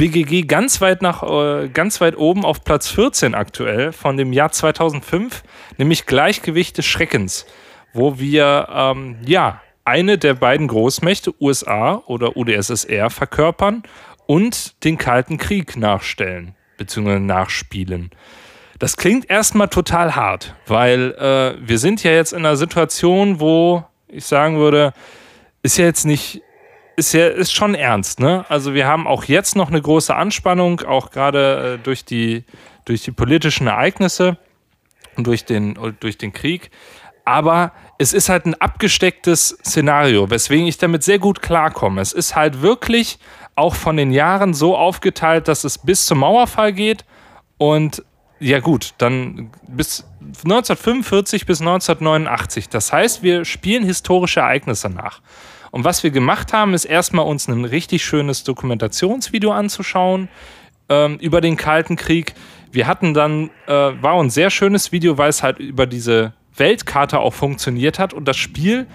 [0.00, 4.50] BGG ganz weit nach äh, ganz weit oben auf Platz 14 aktuell von dem Jahr
[4.50, 5.42] 2005,
[5.76, 7.44] nämlich Gleichgewicht des Schreckens,
[7.92, 13.82] wo wir ähm, ja eine der beiden Großmächte USA oder UdSSR verkörpern
[14.24, 17.18] und den Kalten Krieg nachstellen bzw.
[17.18, 18.08] nachspielen.
[18.78, 23.84] Das klingt erstmal total hart, weil äh, wir sind ja jetzt in einer Situation, wo
[24.08, 24.94] ich sagen würde,
[25.62, 26.40] ist ja jetzt nicht,
[26.96, 28.44] ist ja ist schon ernst, ne?
[28.48, 32.44] Also wir haben auch jetzt noch eine große Anspannung, auch gerade äh, durch die
[32.84, 34.38] durch die politischen Ereignisse
[35.16, 36.70] und durch den durch den Krieg.
[37.24, 42.00] Aber es ist halt ein abgestecktes Szenario, weswegen ich damit sehr gut klarkomme.
[42.00, 43.18] Es ist halt wirklich
[43.56, 47.04] auch von den Jahren so aufgeteilt, dass es bis zum Mauerfall geht
[47.58, 48.02] und
[48.40, 52.70] ja gut, dann bis 1945 bis 1989.
[52.70, 55.20] Das heißt, wir spielen historische Ereignisse nach.
[55.70, 60.28] Und was wir gemacht haben, ist erstmal uns ein richtig schönes Dokumentationsvideo anzuschauen
[60.88, 62.34] ähm, über den Kalten Krieg.
[62.72, 67.20] Wir hatten dann, äh, war ein sehr schönes Video, weil es halt über diese Weltkarte
[67.20, 68.86] auch funktioniert hat und das Spiel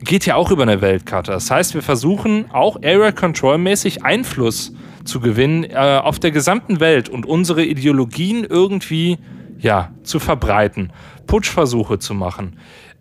[0.00, 1.32] geht ja auch über eine Weltkarte.
[1.32, 4.72] Das heißt, wir versuchen auch Area Control mäßig Einfluss
[5.04, 9.18] zu gewinnen äh, auf der gesamten Welt und unsere Ideologien irgendwie
[9.58, 10.92] ja, zu verbreiten,
[11.26, 12.58] Putschversuche zu machen.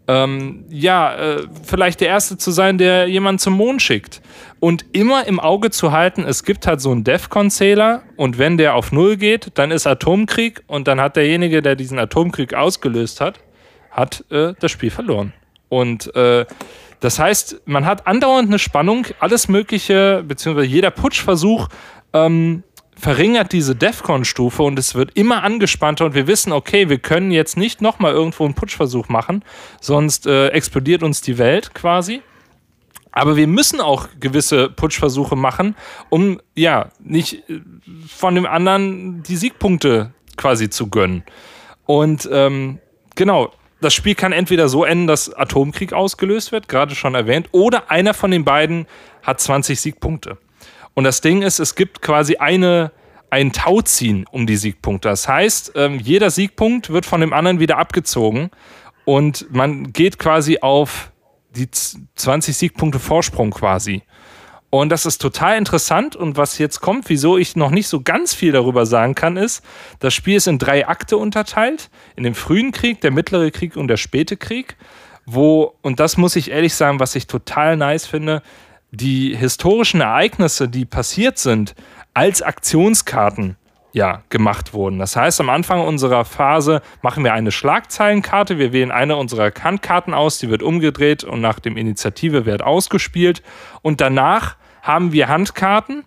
[0.08, 4.22] Ähm, ja, äh, vielleicht der Erste zu sein, der jemanden zum Mond schickt.
[4.60, 8.76] Und immer im Auge zu halten, es gibt halt so einen DEFCON-Zähler und wenn der
[8.76, 13.40] auf Null geht, dann ist Atomkrieg und dann hat derjenige, der diesen Atomkrieg ausgelöst hat,
[13.92, 15.34] hat äh, das Spiel verloren.
[15.70, 16.46] Und äh,
[17.00, 21.68] das heißt, man hat andauernd eine Spannung, alles Mögliche, beziehungsweise jeder Putschversuch
[22.14, 22.64] ähm,
[23.00, 27.58] verringert diese DEFCON-Stufe und es wird immer angespannter und wir wissen, okay, wir können jetzt
[27.58, 29.44] nicht nochmal irgendwo einen Putschversuch machen,
[29.80, 32.22] sonst äh, explodiert uns die Welt quasi.
[33.12, 35.76] Aber wir müssen auch gewisse Putschversuche machen,
[36.10, 37.62] um ja nicht äh,
[38.08, 41.24] von dem anderen die Siegpunkte quasi zu gönnen.
[41.86, 42.80] Und ähm,
[43.16, 47.92] genau, das Spiel kann entweder so enden, dass Atomkrieg ausgelöst wird, gerade schon erwähnt, oder
[47.92, 48.88] einer von den beiden
[49.22, 50.38] hat 20 Siegpunkte.
[50.98, 52.92] Und das Ding ist, es gibt quasi eine,
[53.30, 55.10] ein Tauziehen um die Siegpunkte.
[55.10, 58.50] Das heißt, ähm, jeder Siegpunkt wird von dem anderen wieder abgezogen
[59.06, 61.12] und man geht quasi auf
[61.52, 64.02] die 20 Siegpunkte Vorsprung quasi.
[64.72, 66.16] Und das ist total interessant.
[66.16, 69.64] Und was jetzt kommt, wieso ich noch nicht so ganz viel darüber sagen kann, ist,
[70.00, 71.92] das Spiel ist in drei Akte unterteilt.
[72.16, 74.76] In dem frühen Krieg, der mittlere Krieg und der späte Krieg.
[75.28, 78.42] Wo, und das muss ich ehrlich sagen, was ich total nice finde,
[78.92, 81.76] die historischen Ereignisse, die passiert sind,
[82.14, 83.58] als Aktionskarten
[83.94, 85.00] ja, gemacht wurden.
[85.00, 88.60] Das heißt, am Anfang unserer Phase machen wir eine Schlagzeilenkarte.
[88.60, 93.42] Wir wählen eine unserer Handkarten aus, die wird umgedreht und nach dem Initiativewert ausgespielt.
[93.82, 96.06] Und danach haben wir Handkarten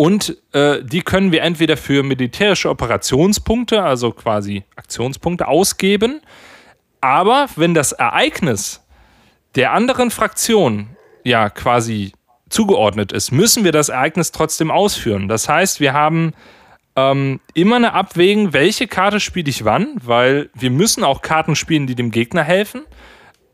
[0.00, 6.22] Und äh, die können wir entweder für militärische Operationspunkte, also quasi Aktionspunkte, ausgeben.
[7.02, 8.82] Aber wenn das Ereignis
[9.56, 12.12] der anderen Fraktion ja quasi
[12.48, 15.28] zugeordnet ist, müssen wir das Ereignis trotzdem ausführen.
[15.28, 16.32] Das heißt, wir haben
[16.96, 21.86] ähm, immer eine Abwägen, welche Karte spiele ich wann, weil wir müssen auch Karten spielen,
[21.86, 22.82] die dem Gegner helfen.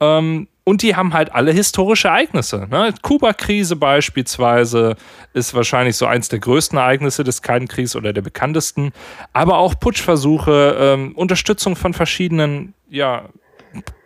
[0.01, 2.67] Ähm, und die haben halt alle historische Ereignisse.
[2.69, 2.93] Ne?
[3.01, 4.97] Kuba-Krise beispielsweise
[5.33, 8.93] ist wahrscheinlich so eins der größten Ereignisse des Kalten Krieges oder der bekanntesten.
[9.33, 13.29] Aber auch Putschversuche, ähm, Unterstützung von verschiedenen ja,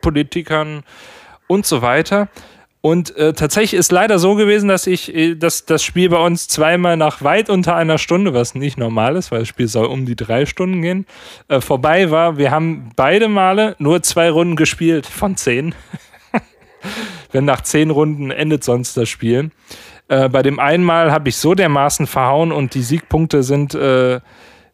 [0.02, 0.82] Politikern
[1.46, 2.28] und so weiter.
[2.82, 6.48] Und äh, tatsächlich ist leider so gewesen, dass ich äh, dass das Spiel bei uns
[6.48, 10.06] zweimal nach weit unter einer Stunde, was nicht normal ist, weil das Spiel soll um
[10.06, 11.06] die drei Stunden gehen,
[11.48, 12.38] äh, vorbei war.
[12.38, 15.74] Wir haben beide Male nur zwei Runden gespielt von zehn.
[17.32, 19.50] wenn nach zehn Runden endet sonst das Spiel.
[20.08, 24.20] Äh, bei dem einen Mal habe ich so dermaßen verhauen und die Siegpunkte sind, äh,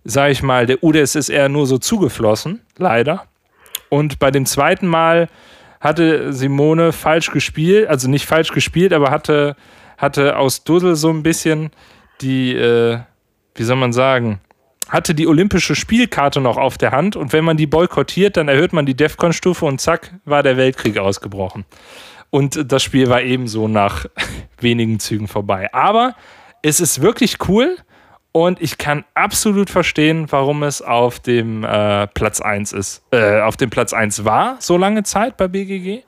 [0.05, 3.25] sage ich mal, der UdSSR nur so zugeflossen, leider.
[3.89, 5.29] Und bei dem zweiten Mal
[5.81, 9.57] hatte Simone falsch gespielt, also nicht falsch gespielt, aber hatte,
[9.99, 11.71] hatte aus Dussel so ein bisschen
[12.21, 12.99] die, äh,
[13.55, 14.41] wie soll man sagen,
[14.89, 18.73] hatte die olympische Spielkarte noch auf der Hand und wenn man die boykottiert, dann erhöht
[18.73, 21.65] man die DEFCON-Stufe und zack, war der Weltkrieg ausgebrochen.
[22.31, 24.07] Und das Spiel war ebenso nach
[24.61, 25.73] wenigen Zügen vorbei.
[25.73, 26.15] Aber
[26.63, 27.77] es ist wirklich cool
[28.37, 33.03] und ich kann absolut verstehen, warum es auf dem äh, Platz 1 ist.
[33.11, 36.03] Äh, auf dem Platz 1 war, so lange Zeit bei BGG.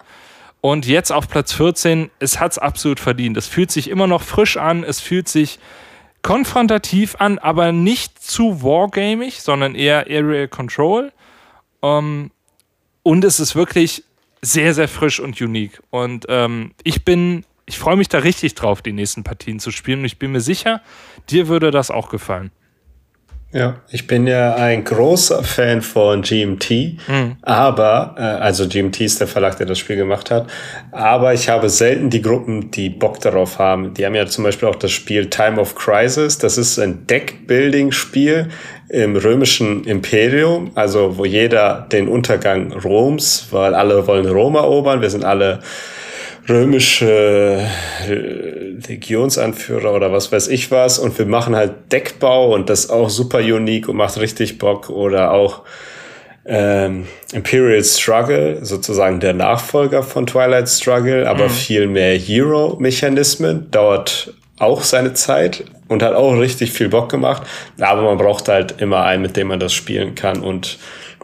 [0.61, 3.39] Und jetzt auf Platz 14, es hat es absolut verdient.
[3.39, 5.59] Es fühlt sich immer noch frisch an, es fühlt sich
[6.21, 11.13] konfrontativ an, aber nicht zu wargamig, sondern eher Area Control.
[11.83, 12.31] Ähm,
[13.05, 14.05] und es ist wirklich
[14.43, 15.81] sehr, sehr frisch und unique.
[15.89, 20.01] Und ähm, ich bin, ich freue mich da richtig drauf, die nächsten Partien zu spielen.
[20.01, 20.81] Und ich bin mir sicher,
[21.29, 22.51] dir würde das auch gefallen.
[23.51, 26.71] Ja, ich bin ja ein großer Fan von GMT,
[27.09, 27.37] mhm.
[27.41, 30.51] aber, äh, also GMT ist der Verlag, der das Spiel gemacht hat,
[30.93, 33.95] aber ich habe selten die Gruppen, die Bock darauf haben.
[33.95, 38.49] Die haben ja zum Beispiel auch das Spiel Time of Crisis, das ist ein Deckbuilding-Spiel
[38.91, 45.09] im römischen Imperium, also wo jeder den Untergang Roms, weil alle wollen Rom erobern, wir
[45.09, 45.61] sind alle
[46.49, 47.67] römische
[48.09, 50.99] äh, Legionsanführer oder was weiß ich was.
[50.99, 54.89] Und wir machen halt Deckbau und das auch super unique und macht richtig Bock.
[54.91, 55.63] Oder auch
[56.49, 61.51] ähm, Imperial Struggle, sozusagen der Nachfolger von Twilight Struggle, aber mhm.
[61.51, 67.43] viel mehr Hero-Mechanismen, dauert auch seine Zeit und hat auch richtig viel Bock gemacht,
[67.79, 70.41] aber man braucht halt immer einen, mit dem man das spielen kann.
[70.41, 70.79] Und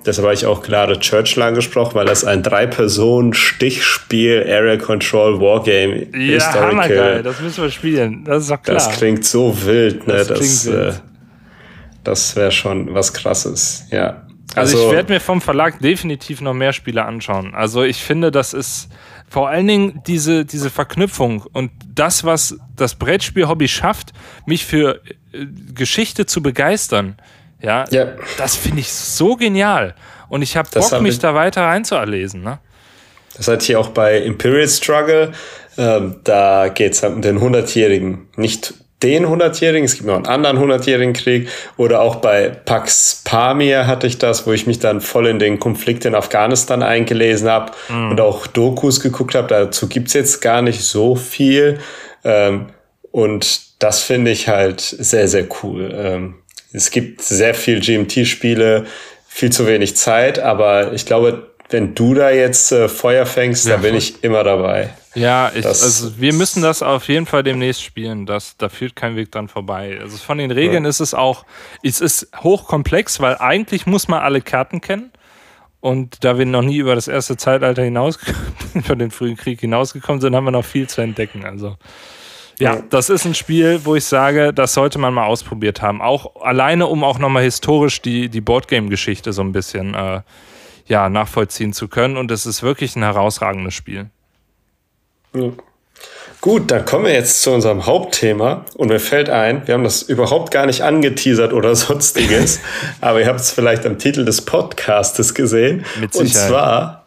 [0.07, 6.19] Deshalb habe ich auch gerade Churchill angesprochen, weil das ein Drei-Personen-Stichspiel, Area Control, Wargame, ja,
[6.19, 6.69] Historical.
[6.69, 8.25] Hammergeil, das müssen wir spielen.
[8.25, 8.75] Das ist doch klar.
[8.75, 10.25] Das klingt so wild, ne?
[10.25, 10.93] Das, das, äh,
[12.03, 14.25] das wäre schon was krasses, ja.
[14.55, 17.55] Also, also ich werde mir vom Verlag definitiv noch mehr Spiele anschauen.
[17.55, 18.89] Also ich finde, das ist
[19.29, 24.13] vor allen Dingen diese, diese Verknüpfung und das, was das Brettspiel-Hobby schafft,
[24.47, 25.01] mich für
[25.33, 27.17] äh, Geschichte zu begeistern.
[27.65, 28.07] Ja, ja.
[28.39, 29.95] das finde ich so genial.
[30.29, 32.43] Und ich habe Bock, hab mich da weiter reinzuerlesen.
[32.43, 32.59] Ne?
[33.37, 35.33] Das hat hier auch bei Imperial Struggle.
[35.77, 38.29] Ähm, da geht es halt um den 100-Jährigen.
[38.37, 41.49] Nicht den 100-Jährigen, es gibt noch einen anderen 100-Jährigen Krieg.
[41.77, 45.59] Oder auch bei Pax Pamir hatte ich das, wo ich mich dann voll in den
[45.59, 48.13] Konflikt in Afghanistan eingelesen habe mhm.
[48.13, 49.49] und auch Dokus geguckt habe.
[49.49, 51.79] Dazu gibt es jetzt gar nicht so viel.
[52.25, 52.67] Ähm,
[53.11, 55.93] und das finde ich halt sehr, sehr cool.
[55.95, 56.35] Ähm,
[56.75, 58.87] es gibt sehr viel GMT-Spiele,
[59.27, 63.77] viel zu wenig Zeit, aber ich glaube, wenn du da jetzt äh, Feuer fängst, ja,
[63.77, 64.93] da bin ich immer dabei.
[65.15, 68.27] Ja, ich, also wir müssen das auf jeden Fall demnächst spielen.
[68.27, 69.99] Das, da führt kein Weg dran vorbei.
[70.01, 70.91] Also von den Regeln ja.
[70.91, 71.45] ist es auch,
[71.83, 75.13] es ist hochkomplex, weil eigentlich muss man alle Karten kennen.
[75.81, 78.19] Und da wir noch nie über das erste Zeitalter hinaus,
[78.75, 81.45] über den frühen Krieg hinausgekommen sind, haben wir noch viel zu entdecken.
[81.45, 81.77] Also
[82.59, 86.01] ja, das ist ein Spiel, wo ich sage, das sollte man mal ausprobiert haben.
[86.01, 90.21] Auch alleine, um auch nochmal historisch die, die Boardgame-Geschichte so ein bisschen äh,
[90.87, 92.17] ja, nachvollziehen zu können.
[92.17, 94.11] Und es ist wirklich ein herausragendes Spiel.
[95.35, 95.51] Ja.
[96.41, 98.67] Gut, dann kommen wir jetzt zu unserem Hauptthema.
[98.77, 102.61] Und mir fällt ein, wir haben das überhaupt gar nicht angeteasert oder sonstiges,
[103.01, 105.87] aber ihr habt es vielleicht am Titel des Podcastes gesehen.
[105.99, 106.21] Mit Sicherheit.
[106.21, 107.04] Und zwar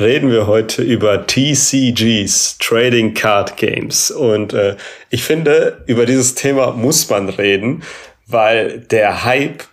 [0.00, 4.10] reden wir heute über TCGs, Trading Card Games.
[4.10, 4.76] Und äh,
[5.10, 7.82] ich finde, über dieses Thema muss man reden,
[8.26, 9.64] weil der Hype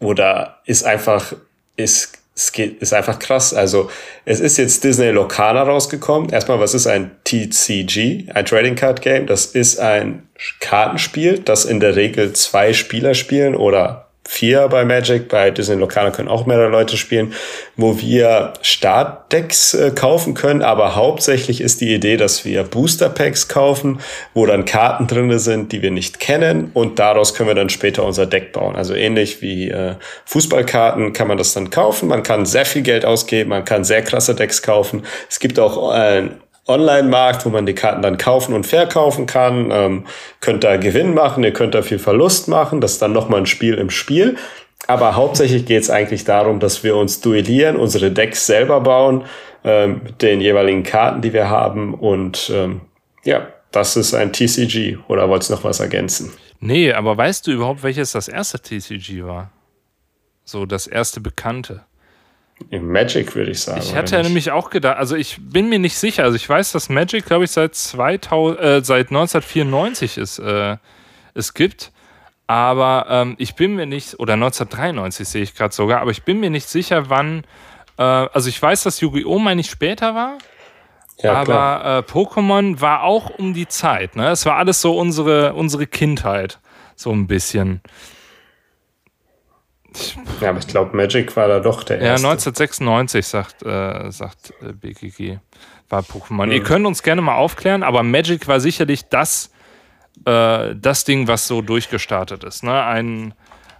[0.00, 1.32] oder ist einfach,
[1.76, 3.54] ist es geht, ist einfach krass.
[3.54, 3.90] Also
[4.26, 6.28] es ist jetzt Disney Locana rausgekommen.
[6.28, 9.26] Erstmal, was ist ein TCG, ein Trading Card Game?
[9.26, 10.28] Das ist ein
[10.60, 16.10] Kartenspiel, das in der Regel zwei Spieler spielen oder vier bei Magic, bei Disney Lokale
[16.12, 17.32] können auch mehrere Leute spielen,
[17.76, 23.48] wo wir Startdecks äh, kaufen können, aber hauptsächlich ist die Idee, dass wir Booster Packs
[23.48, 24.00] kaufen,
[24.34, 28.04] wo dann Karten drinne sind, die wir nicht kennen und daraus können wir dann später
[28.04, 28.76] unser Deck bauen.
[28.76, 29.94] Also ähnlich wie äh,
[30.26, 34.02] Fußballkarten kann man das dann kaufen, man kann sehr viel Geld ausgeben, man kann sehr
[34.02, 35.04] krasse Decks kaufen.
[35.28, 36.30] Es gibt auch äh,
[36.66, 39.70] Online-Markt, wo man die Karten dann kaufen und verkaufen kann.
[39.70, 40.04] Ähm,
[40.40, 42.80] könnt da Gewinn machen, ihr könnt da viel Verlust machen.
[42.80, 44.36] Das ist dann nochmal ein Spiel im Spiel.
[44.86, 49.24] Aber hauptsächlich geht es eigentlich darum, dass wir uns duellieren, unsere Decks selber bauen,
[49.64, 51.94] ähm, mit den jeweiligen Karten, die wir haben.
[51.94, 52.82] Und ähm,
[53.24, 54.98] ja, das ist ein TCG.
[55.08, 56.32] Oder wolltest du noch was ergänzen?
[56.60, 59.50] Nee, aber weißt du überhaupt, welches das erste TCG war?
[60.44, 61.85] So das erste bekannte.
[62.70, 63.80] Magic würde ich sagen.
[63.82, 66.24] Ich hatte ja nämlich auch gedacht, also ich bin mir nicht sicher.
[66.24, 70.76] Also ich weiß, dass Magic, glaube ich, seit, 2000, äh, seit 1994 ist, äh,
[71.34, 71.92] es gibt.
[72.46, 76.40] Aber ähm, ich bin mir nicht, oder 1993 sehe ich gerade sogar, aber ich bin
[76.40, 77.44] mir nicht sicher, wann.
[77.98, 79.38] Äh, also ich weiß, dass Yu-Gi-Oh!
[79.38, 80.38] meine ich später war.
[81.22, 84.16] Ja, aber äh, Pokémon war auch um die Zeit.
[84.16, 84.30] Ne?
[84.30, 86.58] Es war alles so unsere, unsere Kindheit.
[86.94, 87.80] So ein bisschen.
[90.40, 92.22] Ja, aber ich glaube, Magic war da doch der erste.
[92.24, 95.38] Ja, 1996 sagt, äh, sagt äh, BGG
[95.88, 96.46] war Pokémon.
[96.46, 96.52] Mhm.
[96.52, 99.50] Ihr könnt uns gerne mal aufklären, aber Magic war sicherlich das,
[100.24, 102.64] äh, das Ding, was so durchgestartet ist.
[102.64, 102.82] Ne?
[102.82, 103.34] Ein,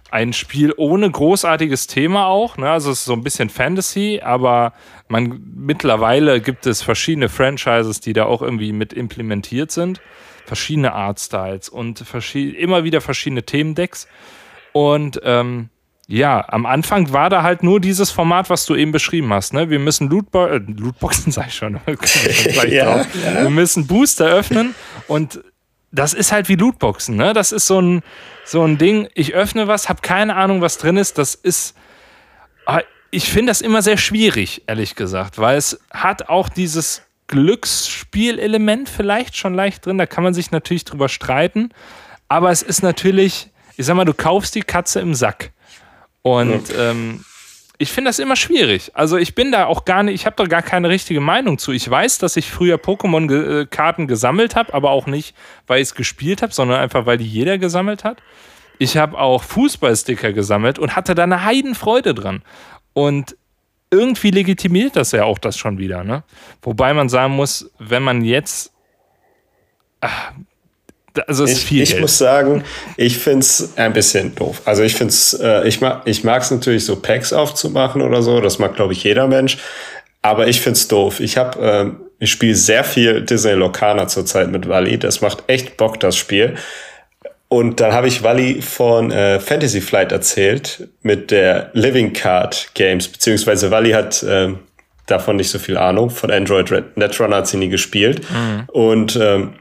[0.09, 2.57] ein Spiel ohne großartiges Thema auch.
[2.57, 2.69] Ne?
[2.69, 4.73] Also es ist so ein bisschen Fantasy, aber
[5.09, 10.01] man, mittlerweile gibt es verschiedene Franchises, die da auch irgendwie mit implementiert sind.
[10.45, 14.07] Verschiedene Artstyles und verschied immer wieder verschiedene Themendecks.
[14.71, 15.69] Und ähm,
[16.09, 19.53] ja, am Anfang war da halt nur dieses Format, was du eben beschrieben hast.
[19.53, 19.69] Ne?
[19.69, 21.79] Wir müssen Lootbo äh, Lootboxen, sag ich schon.
[22.65, 23.05] ja, ja.
[23.41, 24.73] Wir müssen Booster öffnen
[25.07, 25.41] und
[25.91, 27.15] das ist halt wie Lootboxen.
[27.17, 27.33] Ne?
[27.33, 28.03] Das ist so ein,
[28.45, 31.17] so ein Ding, ich öffne was, habe keine Ahnung, was drin ist.
[31.17, 31.75] Das ist.
[32.65, 32.81] Ah,
[33.11, 39.35] ich finde das immer sehr schwierig, ehrlich gesagt, weil es hat auch dieses Glücksspielelement vielleicht
[39.35, 39.97] schon leicht drin.
[39.97, 41.69] Da kann man sich natürlich drüber streiten.
[42.29, 45.51] Aber es ist natürlich, ich sag mal, du kaufst die Katze im Sack.
[46.27, 46.91] Und ja.
[46.91, 47.23] ähm,
[47.77, 48.91] ich finde das immer schwierig.
[48.95, 51.71] Also ich bin da auch gar nicht, ich habe da gar keine richtige Meinung zu.
[51.71, 55.35] Ich weiß, dass ich früher Pokémon-Karten äh, gesammelt habe, aber auch nicht,
[55.67, 58.17] weil ich es gespielt habe, sondern einfach, weil die jeder gesammelt hat.
[58.79, 62.43] Ich habe auch Fußballsticker gesammelt und hatte da eine Heidenfreude dran.
[62.93, 63.37] Und
[63.89, 66.03] irgendwie legitimiert das ja auch das schon wieder.
[66.03, 66.23] Ne?
[66.61, 68.73] Wobei man sagen muss, wenn man jetzt,
[70.01, 70.33] ach,
[71.25, 72.63] also es ist viel ich, ich muss sagen,
[72.95, 74.61] ich finde es ein bisschen doof.
[74.65, 78.39] Also ich finde es, äh, ich mag ich es natürlich so Packs aufzumachen oder so.
[78.41, 79.57] Das mag, glaube ich, jeder Mensch.
[80.21, 81.19] Aber ich finde es doof.
[81.19, 84.97] Ich habe, äh, ich spiele sehr viel Disney Locana zurzeit mit Wally.
[84.97, 86.55] Das macht echt Bock, das Spiel.
[87.49, 93.07] Und dann habe ich Wally von äh, Fantasy Flight erzählt mit der Living Card Games,
[93.07, 94.49] beziehungsweise Wally hat äh,
[95.05, 96.09] davon nicht so viel Ahnung.
[96.09, 98.21] Von Android Netrunner hat sie nie gespielt.
[98.29, 98.63] Mhm.
[98.67, 99.53] Und ähm,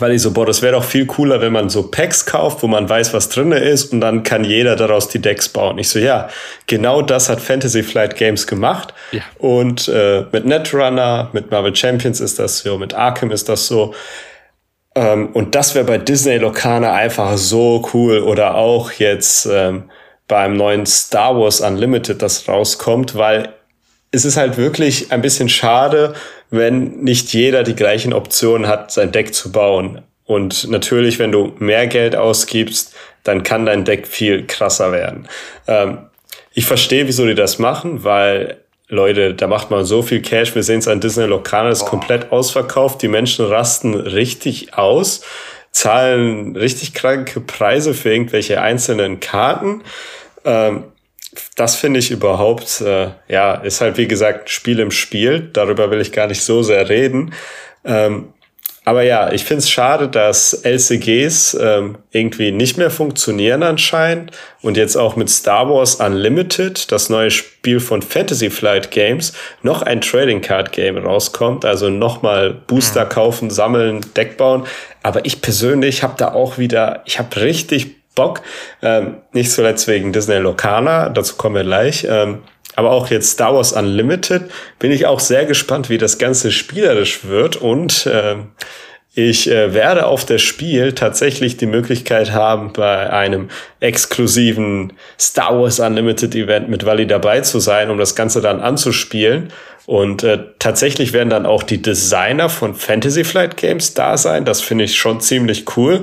[0.00, 2.66] weil ich so, boah, das wäre doch viel cooler, wenn man so Packs kauft, wo
[2.66, 5.78] man weiß, was drinne ist und dann kann jeder daraus die Decks bauen.
[5.78, 6.28] Ich so, ja,
[6.66, 8.94] genau das hat Fantasy Flight Games gemacht.
[9.12, 9.22] Ja.
[9.38, 13.94] Und äh, mit Netrunner, mit Marvel Champions ist das so, mit Arkham ist das so.
[14.94, 18.20] Ähm, und das wäre bei Disney Locana einfach so cool.
[18.20, 19.90] Oder auch jetzt ähm,
[20.26, 23.54] beim neuen Star Wars Unlimited, das rauskommt, weil
[24.10, 26.14] es ist halt wirklich ein bisschen schade,
[26.50, 30.02] wenn nicht jeder die gleichen Optionen hat, sein Deck zu bauen.
[30.24, 32.94] Und natürlich, wenn du mehr Geld ausgibst,
[33.24, 35.28] dann kann dein Deck viel krasser werden.
[35.66, 35.98] Ähm,
[36.52, 40.54] ich verstehe, wieso die das machen, weil Leute, da macht man so viel Cash.
[40.54, 43.02] Wir sehen es an Disney Lokal, ist komplett ausverkauft.
[43.02, 45.22] Die Menschen rasten richtig aus,
[45.70, 49.82] zahlen richtig kranke Preise für irgendwelche einzelnen Karten.
[50.44, 50.84] Ähm,
[51.56, 55.50] das finde ich überhaupt, äh, ja, ist halt wie gesagt Spiel im Spiel.
[55.52, 57.32] Darüber will ich gar nicht so sehr reden.
[57.84, 58.32] Ähm,
[58.88, 64.30] aber ja, ich finde es schade, dass LCGs ähm, irgendwie nicht mehr funktionieren anscheinend
[64.62, 69.82] und jetzt auch mit Star Wars Unlimited, das neue Spiel von Fantasy Flight Games, noch
[69.82, 71.66] ein Trading Card Game rauskommt.
[71.66, 73.08] Also nochmal Booster mhm.
[73.10, 74.64] kaufen, sammeln, Deck bauen.
[75.02, 78.42] Aber ich persönlich habe da auch wieder, ich habe richtig Bock.
[78.82, 82.04] Ähm, nicht zuletzt wegen Disney Locana, dazu kommen wir gleich.
[82.10, 82.42] Ähm,
[82.74, 84.50] aber auch jetzt Star Wars Unlimited
[84.80, 87.56] bin ich auch sehr gespannt, wie das Ganze spielerisch wird.
[87.56, 88.48] Und ähm,
[89.14, 93.50] ich äh, werde auf das Spiel tatsächlich die Möglichkeit haben, bei einem
[93.80, 99.52] exklusiven Star Wars Unlimited Event mit Wally dabei zu sein, um das Ganze dann anzuspielen.
[99.88, 104.44] Und äh, tatsächlich werden dann auch die Designer von Fantasy Flight Games da sein.
[104.44, 106.00] Das finde ich schon ziemlich cool.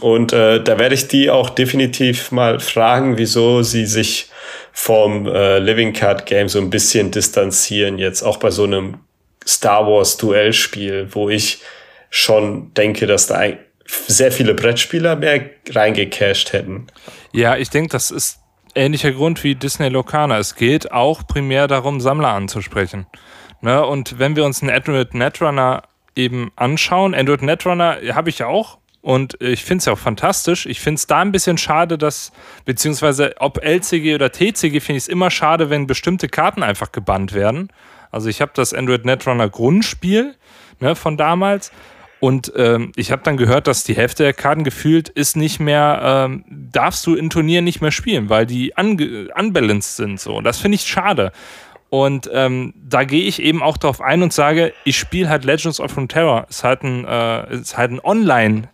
[0.00, 4.26] Und äh, da werde ich die auch definitiv mal fragen, wieso sie sich
[4.72, 8.96] vom äh, Living Card Game so ein bisschen distanzieren, jetzt auch bei so einem
[9.46, 11.60] Star Wars Duellspiel, wo ich
[12.10, 13.40] schon denke, dass da
[14.08, 16.88] sehr viele Brettspieler mehr reingecasht hätten.
[17.32, 18.40] Ja, ich denke, das ist
[18.78, 20.38] ähnlicher Grund wie Disney Locana.
[20.38, 23.06] Es geht auch primär darum, Sammler anzusprechen.
[23.60, 23.84] Ne?
[23.84, 25.82] Und wenn wir uns einen Android Netrunner
[26.14, 30.66] eben anschauen, Android Netrunner habe ich ja auch und ich finde es ja auch fantastisch.
[30.66, 32.32] Ich finde es da ein bisschen schade, dass,
[32.64, 37.32] beziehungsweise ob LCG oder TCG, finde ich es immer schade, wenn bestimmte Karten einfach gebannt
[37.32, 37.68] werden.
[38.10, 40.34] Also ich habe das Android Netrunner Grundspiel
[40.80, 41.72] ne, von damals
[42.20, 46.00] und ähm, ich habe dann gehört, dass die Hälfte der Karten gefühlt ist nicht mehr,
[46.02, 50.18] ähm, darfst du in Turnieren nicht mehr spielen, weil die unbalanced sind.
[50.20, 50.36] So.
[50.36, 51.32] Und das finde ich schade.
[51.90, 55.80] Und ähm, da gehe ich eben auch darauf ein und sage, ich spiele halt Legends
[55.80, 56.46] of Frontera.
[56.48, 58.66] Ist halt ein, äh, ist halt ein Online-TCG.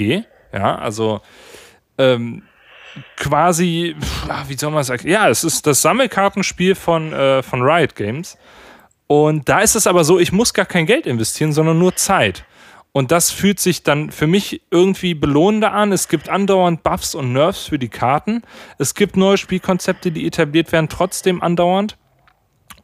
[0.00, 1.20] Ähm, ja, also
[1.98, 2.42] ähm,
[3.16, 3.94] quasi,
[4.48, 5.08] wie soll man sagen?
[5.08, 8.38] Ja, es ist das Sammelkartenspiel von, äh, von Riot Games.
[9.12, 12.46] Und da ist es aber so, ich muss gar kein Geld investieren, sondern nur Zeit.
[12.92, 15.92] Und das fühlt sich dann für mich irgendwie belohnender an.
[15.92, 18.40] Es gibt andauernd Buffs und Nerfs für die Karten.
[18.78, 21.98] Es gibt neue Spielkonzepte, die etabliert werden, trotzdem andauernd.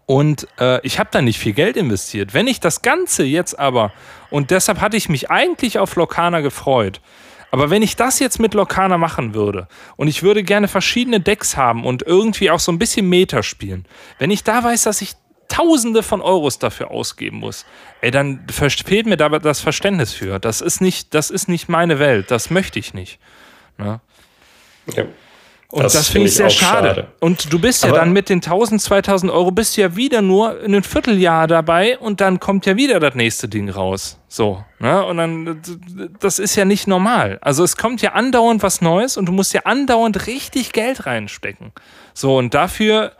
[0.04, 2.34] Und äh, ich habe da nicht viel Geld investiert.
[2.34, 3.90] Wenn ich das Ganze jetzt aber,
[4.28, 7.00] und deshalb hatte ich mich eigentlich auf Lokana gefreut,
[7.50, 9.66] aber wenn ich das jetzt mit Lokana machen würde
[9.96, 13.86] und ich würde gerne verschiedene Decks haben und irgendwie auch so ein bisschen Meta spielen,
[14.18, 15.14] wenn ich da weiß, dass ich
[15.48, 17.64] Tausende von Euros dafür ausgeben muss,
[18.00, 20.38] ey, dann fehlt mir da das Verständnis für.
[20.38, 22.30] Das ist nicht, das ist nicht meine Welt.
[22.30, 23.18] Das möchte ich nicht.
[23.78, 24.00] Ne?
[24.94, 25.04] Ja.
[25.70, 26.88] Und das, das finde ich sehr schade.
[26.88, 27.08] schade.
[27.20, 30.22] Und du bist ja Aber dann mit den 1000, 2000 Euro bist du ja wieder
[30.22, 34.18] nur in ein Vierteljahr dabei und dann kommt ja wieder das nächste Ding raus.
[34.28, 35.04] So, ne?
[35.04, 35.62] Und dann,
[36.20, 37.36] das ist ja nicht normal.
[37.42, 41.72] Also es kommt ja andauernd was Neues und du musst ja andauernd richtig Geld reinstecken.
[42.14, 43.12] So, und dafür,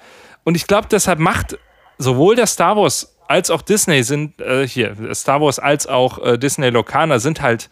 [0.44, 1.58] und ich glaube, deshalb macht
[1.98, 6.38] sowohl der Star Wars als auch Disney sind, äh, hier, Star Wars als auch äh,
[6.38, 7.68] Disney Locana sind halt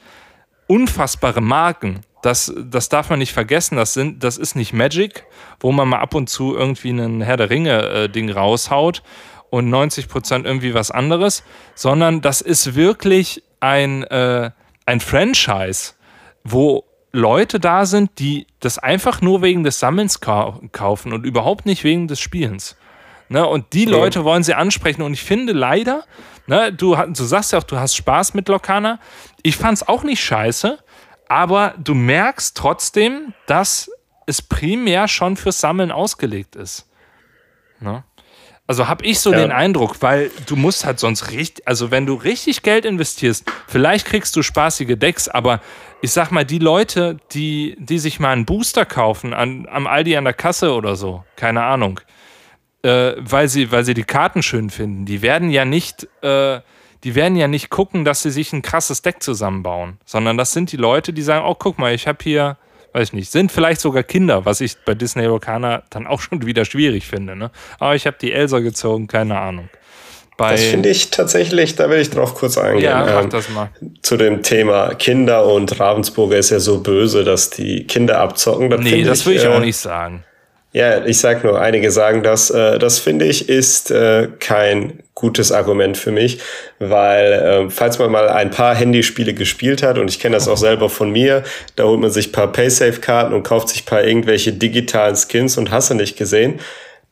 [0.66, 2.00] unfassbare Marken.
[2.22, 3.76] Das, das darf man nicht vergessen.
[3.76, 5.24] Das, sind, das ist nicht Magic,
[5.60, 9.02] wo man mal ab und zu irgendwie einen Herr der Ringe-Ding äh, raushaut
[9.50, 14.50] und 90% irgendwie was anderes, sondern das ist wirklich ein, äh,
[14.86, 15.92] ein Franchise,
[16.44, 21.64] wo Leute da sind, die das einfach nur wegen des Sammelns kau kaufen und überhaupt
[21.64, 22.76] nicht wegen des Spielens.
[23.28, 23.46] Ne?
[23.46, 25.02] Und die Leute wollen sie ansprechen.
[25.02, 26.04] Und ich finde leider,
[26.46, 28.98] ne, du, du sagst ja auch, du hast Spaß mit Lokana.
[29.42, 30.78] Ich fand es auch nicht scheiße,
[31.28, 33.90] aber du merkst trotzdem, dass
[34.26, 36.88] es primär schon fürs Sammeln ausgelegt ist.
[37.80, 38.04] Ne?
[38.68, 39.38] Also habe ich so ja.
[39.38, 44.06] den Eindruck, weil du musst halt sonst richtig, also wenn du richtig Geld investierst, vielleicht
[44.06, 45.60] kriegst du spaßige Decks, aber
[46.02, 50.16] ich sag mal, die Leute, die, die sich mal einen Booster kaufen an, am Aldi
[50.16, 52.00] an der Kasse oder so, keine Ahnung,
[52.86, 55.06] äh, weil, sie, weil sie die Karten schön finden.
[55.06, 56.60] Die werden ja nicht, äh,
[57.02, 60.70] die werden ja nicht gucken, dass sie sich ein krasses Deck zusammenbauen, sondern das sind
[60.70, 62.56] die Leute, die sagen, oh, guck mal, ich habe hier,
[62.92, 66.46] weiß ich nicht, sind vielleicht sogar Kinder, was ich bei Disney Locana dann auch schon
[66.46, 67.34] wieder schwierig finde.
[67.34, 67.50] Ne?
[67.80, 69.68] Aber ich habe die Elsa gezogen, keine Ahnung.
[70.36, 72.84] Bei das finde ich tatsächlich, da will ich drauf kurz eingehen.
[72.84, 73.70] Ja, mach ähm, das mal.
[74.02, 78.68] Zu dem Thema Kinder und Ravensburger ist ja so böse, dass die Kinder abzocken.
[78.68, 80.24] Das nee, das will ich äh, auch nicht sagen.
[80.76, 82.50] Ja, ich sag nur, einige sagen das.
[82.50, 86.38] Äh, das finde ich ist äh, kein gutes Argument für mich,
[86.78, 90.58] weil äh, falls man mal ein paar Handyspiele gespielt hat und ich kenne das auch
[90.58, 91.44] selber von mir,
[91.76, 95.94] da holt man sich paar Paysafe-Karten und kauft sich paar irgendwelche digitalen Skins und hasse
[95.94, 96.60] nicht gesehen.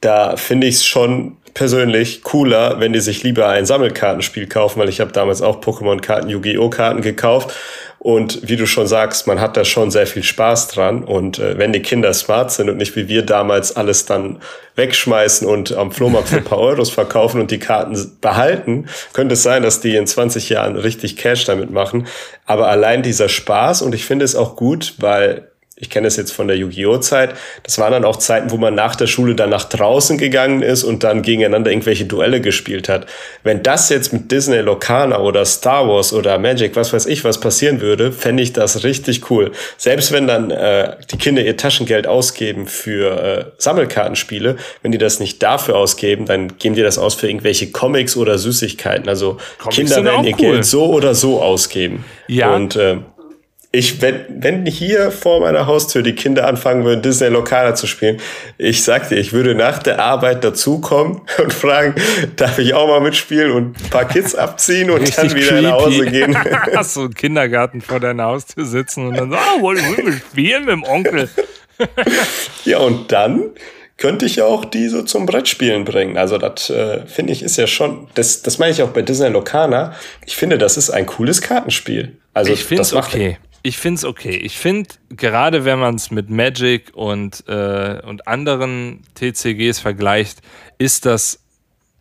[0.02, 4.90] Da finde ich es schon persönlich cooler, wenn die sich lieber ein Sammelkartenspiel kaufen, weil
[4.90, 6.68] ich habe damals auch Pokémon-Karten, Yu-Gi-Oh!
[6.68, 7.54] Karten gekauft
[8.04, 11.04] und wie du schon sagst, man hat da schon sehr viel Spaß dran.
[11.04, 14.42] Und äh, wenn die Kinder smart sind und nicht wie wir damals alles dann
[14.76, 19.42] wegschmeißen und am Flohmarkt für ein paar Euros verkaufen und die Karten behalten, könnte es
[19.42, 22.06] sein, dass die in 20 Jahren richtig Cash damit machen.
[22.44, 25.50] Aber allein dieser Spaß und ich finde es auch gut, weil
[25.84, 26.98] ich kenne das jetzt von der Yu-Gi-Oh!
[26.98, 30.62] Zeit, das waren dann auch Zeiten, wo man nach der Schule dann nach draußen gegangen
[30.62, 33.06] ist und dann gegeneinander irgendwelche Duelle gespielt hat.
[33.42, 37.38] Wenn das jetzt mit Disney Locana oder Star Wars oder Magic, was weiß ich, was
[37.38, 39.52] passieren würde, fände ich das richtig cool.
[39.76, 45.20] Selbst wenn dann äh, die Kinder ihr Taschengeld ausgeben für äh, Sammelkartenspiele, wenn die das
[45.20, 49.08] nicht dafür ausgeben, dann geben die das aus für irgendwelche Comics oder Süßigkeiten.
[49.08, 50.52] Also Comics Kinder werden ihr cool.
[50.52, 52.04] Geld so oder so ausgeben.
[52.26, 52.54] Ja.
[52.54, 52.96] Und äh,
[53.74, 58.18] ich, wenn, wenn hier vor meiner Haustür die Kinder anfangen würden, Disney Lokana zu spielen,
[58.56, 61.94] ich sag dir, ich würde nach der Arbeit dazukommen und fragen,
[62.36, 65.62] darf ich auch mal mitspielen und ein paar Kids abziehen und Richtig dann wieder creepy.
[65.62, 66.38] nach Hause gehen.
[66.74, 70.64] Hast du einen Kindergarten vor deiner Haustür sitzen und dann so, ah, wollen wir spielen
[70.66, 71.28] mit dem Onkel?
[72.64, 73.50] ja, und dann
[73.96, 76.16] könnte ich ja auch die so zum Brettspielen bringen.
[76.16, 79.28] Also das äh, finde ich ist ja schon, das, das meine ich auch bei Disney
[79.28, 79.94] Locana.
[80.26, 82.16] Ich finde, das ist ein cooles Kartenspiel.
[82.32, 83.38] Also ich finde es okay.
[83.66, 84.36] Ich finde es okay.
[84.36, 90.42] Ich finde, gerade wenn man es mit Magic und, äh, und anderen TCGs vergleicht,
[90.76, 91.42] ist das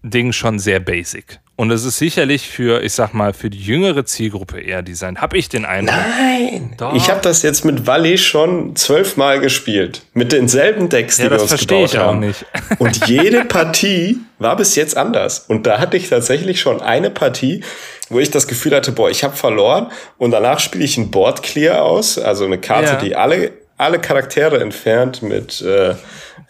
[0.02, 1.40] Ding schon sehr basic.
[1.56, 5.22] Und es ist sicherlich für, ich sag mal, für die jüngere Zielgruppe eher Design.
[5.22, 5.96] Hab ich den Eindruck?
[5.96, 6.74] Nein!
[6.78, 6.96] Doch.
[6.96, 10.02] Ich habe das jetzt mit Wally schon zwölfmal gespielt.
[10.16, 12.18] Mit denselben Decks, die ja, wir uns gebaut ich haben.
[12.18, 12.46] Auch nicht.
[12.80, 15.46] Und jede Partie war bis jetzt anders.
[15.48, 17.64] Und da hatte ich tatsächlich schon eine Partie,
[18.10, 19.92] wo ich das Gefühl hatte, boah, ich habe verloren.
[20.18, 22.96] Und danach spiele ich ein Board Clear aus, also eine Karte, ja.
[22.96, 25.96] die alle, alle Charaktere entfernt mit äh,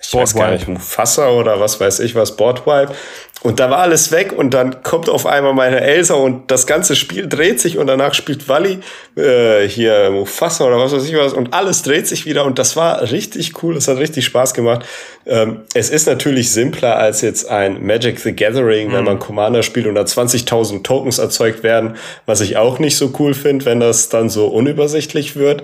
[0.01, 2.93] ich Board weiß gar nicht, Mufasa oder was weiß ich was, Boardwipe.
[3.41, 6.95] Und da war alles weg und dann kommt auf einmal meine Elsa und das ganze
[6.95, 8.79] Spiel dreht sich und danach spielt Wally
[9.17, 12.77] äh, hier Mufasa oder was weiß ich was und alles dreht sich wieder und das
[12.77, 14.85] war richtig cool, das hat richtig Spaß gemacht.
[15.25, 18.93] Ähm, es ist natürlich simpler als jetzt ein Magic the Gathering, mhm.
[18.93, 23.13] wenn man Commander spielt und da 20.000 Tokens erzeugt werden, was ich auch nicht so
[23.19, 25.63] cool finde, wenn das dann so unübersichtlich wird.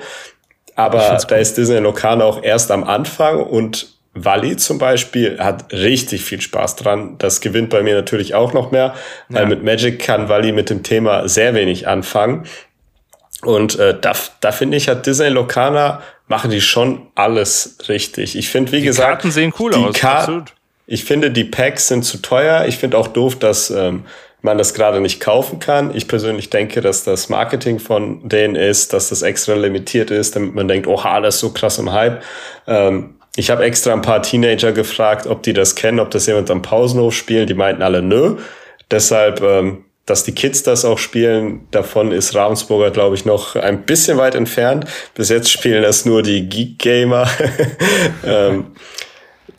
[0.80, 6.24] Aber da ist Disney Lokal auch erst am Anfang und Wally zum Beispiel hat richtig
[6.24, 7.16] viel Spaß dran.
[7.18, 8.96] Das gewinnt bei mir natürlich auch noch mehr,
[9.28, 12.46] weil mit Magic kann Wally mit dem Thema sehr wenig anfangen.
[13.42, 18.38] Und äh, da, da finde ich, hat Disney Locana, machen die schon alles richtig.
[18.38, 19.10] Ich finde, wie die gesagt.
[19.10, 20.46] Die Karten sehen cool aus, Kar
[20.88, 22.66] Ich finde, die Packs sind zu teuer.
[22.68, 24.06] Ich finde auch doof, dass ähm,
[24.42, 25.96] man das gerade nicht kaufen kann.
[25.96, 30.56] Ich persönlich denke, dass das Marketing von denen ist, dass das extra limitiert ist, damit
[30.56, 32.24] man denkt, oh, alles so krass im Hype.
[32.68, 36.50] Ähm, ich habe extra ein paar Teenager gefragt, ob die das kennen, ob das jemand
[36.52, 37.48] am Pausenhof spielen.
[37.48, 38.38] Die meinten alle nö.
[38.92, 43.84] Deshalb, ähm, dass die Kids das auch spielen, davon ist Ravensburger, glaube ich, noch ein
[43.84, 44.86] bisschen weit entfernt.
[45.14, 47.30] Bis jetzt spielen das nur die Geek-Gamer.
[48.26, 48.68] ähm,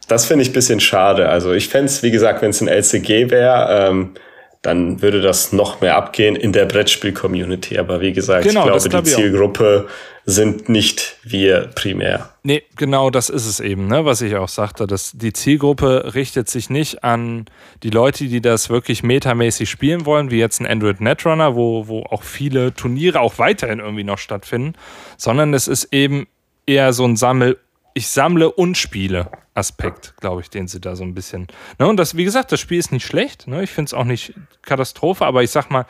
[0.08, 1.28] das finde ich bisschen schade.
[1.28, 4.14] Also ich fände wie gesagt, wenn es ein LCG wäre, ähm,
[4.62, 7.78] dann würde das noch mehr abgehen in der Brettspiel-Community.
[7.78, 9.88] Aber wie gesagt, genau, ich glaube, glaub die Zielgruppe
[10.26, 12.28] sind nicht wir primär.
[12.42, 14.86] Nee, genau das ist es eben, ne, was ich auch sagte.
[14.86, 17.46] Dass die Zielgruppe richtet sich nicht an
[17.82, 22.02] die Leute, die das wirklich metamäßig spielen wollen, wie jetzt ein Android Netrunner, wo, wo
[22.02, 24.74] auch viele Turniere auch weiterhin irgendwie noch stattfinden,
[25.16, 26.28] sondern es ist eben
[26.66, 27.58] eher so ein Sammel-
[27.94, 29.30] ich sammle und spiele
[29.60, 31.46] Aspekt, glaube ich, den sie da so ein bisschen.
[31.78, 33.46] Ne, und das, wie gesagt, das Spiel ist nicht schlecht.
[33.46, 33.62] Ne?
[33.62, 35.86] Ich finde es auch nicht Katastrophe, aber ich sag mal,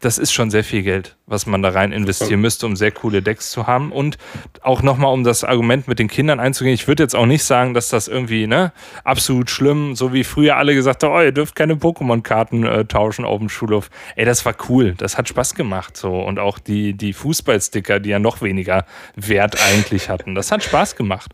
[0.00, 3.22] das ist schon sehr viel Geld, was man da rein investieren müsste, um sehr coole
[3.22, 3.92] Decks zu haben.
[3.92, 4.18] Und
[4.62, 7.72] auch nochmal, um das Argument mit den Kindern einzugehen, ich würde jetzt auch nicht sagen,
[7.72, 8.72] dass das irgendwie ne,
[9.04, 13.24] absolut schlimm, so wie früher alle gesagt haben, oh, ihr dürft keine Pokémon-Karten äh, tauschen
[13.24, 13.88] auf dem Schulhof.
[14.16, 15.96] Ey, das war cool, das hat Spaß gemacht.
[15.96, 18.84] so Und auch die, die Fußballsticker, die ja noch weniger
[19.14, 21.32] Wert eigentlich hatten, das hat Spaß gemacht.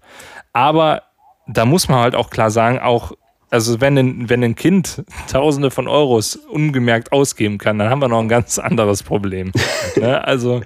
[0.53, 1.05] Aber
[1.47, 3.12] da muss man halt auch klar sagen, auch
[3.51, 8.09] also wenn ein, wenn ein Kind Tausende von Euros ungemerkt ausgeben kann, dann haben wir
[8.09, 9.53] noch ein ganz anderes Problem.
[9.96, 10.22] ne?
[10.24, 10.62] Also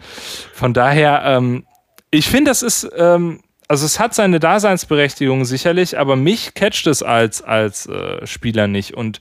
[0.55, 1.67] von daher, ähm,
[2.11, 7.03] ich finde, das ist, ähm, also es hat seine Daseinsberechtigung sicherlich, aber mich catcht es
[7.03, 8.95] als, als äh, Spieler nicht.
[8.95, 9.21] Und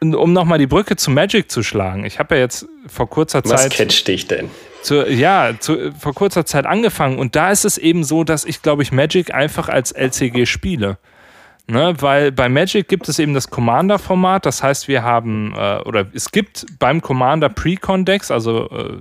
[0.00, 3.50] um nochmal die Brücke zu Magic zu schlagen, ich habe ja jetzt vor kurzer Was
[3.50, 3.70] Zeit.
[3.70, 4.50] Was catcht dich denn?
[4.82, 7.18] Zu, ja, zu, vor kurzer Zeit angefangen.
[7.18, 10.98] Und da ist es eben so, dass ich, glaube ich, Magic einfach als LCG spiele.
[11.68, 16.06] Ne, weil bei Magic gibt es eben das Commander-Format, das heißt, wir haben, äh, oder
[16.14, 18.98] es gibt beim Commander Precon-Decks, also äh,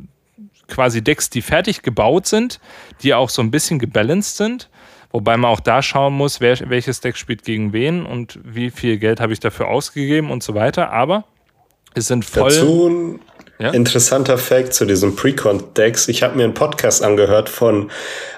[0.68, 2.60] quasi Decks, die fertig gebaut sind,
[3.04, 4.70] die auch so ein bisschen gebalanced sind,
[5.12, 8.98] wobei man auch da schauen muss, wer, welches Deck spielt gegen wen und wie viel
[8.98, 11.26] Geld habe ich dafür ausgegeben und so weiter, aber
[11.94, 12.50] es sind voll.
[12.50, 13.20] Dazu
[13.60, 13.72] ja?
[13.72, 16.08] Interessanter Fact zu diesem Precon-Decks.
[16.08, 17.90] Ich habe mir einen Podcast angehört von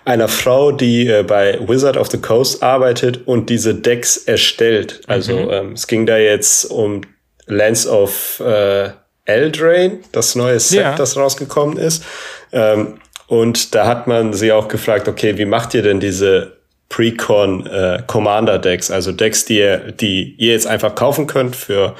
[0.05, 5.01] einer Frau, die äh, bei Wizard of the Coast arbeitet und diese Decks erstellt.
[5.07, 5.49] Also mhm.
[5.51, 7.01] ähm, es ging da jetzt um
[7.45, 8.89] Lands of äh,
[9.25, 10.95] Eldraine, das neue Set, ja.
[10.95, 12.03] das rausgekommen ist.
[12.51, 12.99] Ähm,
[13.29, 16.53] Und da hat man sie auch gefragt, okay, wie macht ihr denn diese
[16.87, 21.93] Precon äh, Commander Decks, also Decks, die ihr, die ihr jetzt einfach kaufen könnt für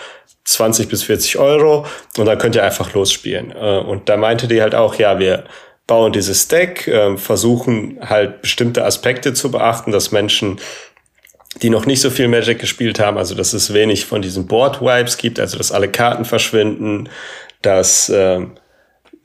[0.48, 1.86] 20 bis 40 Euro
[2.18, 3.52] und dann könnt ihr einfach losspielen.
[3.52, 5.43] Äh, und da meinte die halt auch, ja, wir
[5.86, 10.60] bauen dieses Deck, äh, versuchen halt bestimmte Aspekte zu beachten, dass Menschen
[11.62, 15.18] die noch nicht so viel Magic gespielt haben, also dass es wenig von diesen Board-Wipes
[15.18, 17.10] gibt, also dass alle Karten verschwinden,
[17.64, 18.41] dass äh,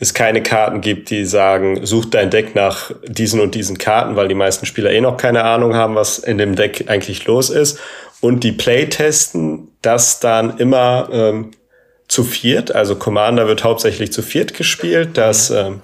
[0.03, 4.26] es keine Karten gibt, die sagen, such dein Deck nach diesen und diesen Karten, weil
[4.26, 7.78] die meisten Spieler eh noch keine Ahnung haben, was in dem Deck eigentlich los ist.
[8.20, 11.53] Und die Playtesten das dann immer ähm,
[12.09, 15.82] zu viert, also Commander wird hauptsächlich zu viert gespielt, das ähm,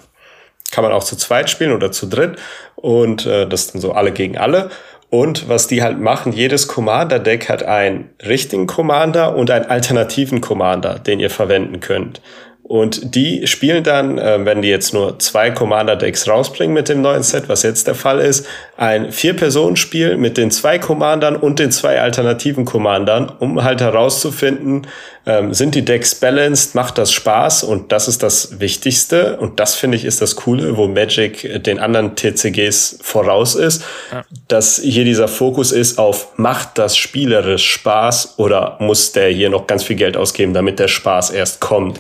[0.73, 2.41] kann man auch zu zweit spielen oder zu dritt
[2.75, 4.71] und äh, das dann so alle gegen alle.
[5.11, 10.99] Und was die halt machen, jedes Commander-Deck hat einen richtigen Commander und einen alternativen Commander,
[10.99, 12.21] den ihr verwenden könnt.
[12.69, 17.23] Und die spielen dann, äh, wenn die jetzt nur zwei Commander-Decks rausbringen mit dem neuen
[17.23, 18.47] Set, was jetzt der Fall ist,
[18.77, 24.87] ein Vier-Personen-Spiel mit den zwei Commandern und den zwei alternativen Commandern, um halt herauszufinden,
[25.25, 29.39] ähm, sind die Decks balanced, macht das Spaß und das ist das Wichtigste.
[29.39, 34.27] Und das finde ich ist das Coole, wo Magic den anderen TCGs voraus ist, ja.
[34.47, 39.67] dass hier dieser Fokus ist auf, macht das spielerisch Spaß oder muss der hier noch
[39.67, 41.99] ganz viel Geld ausgeben, damit der Spaß erst kommt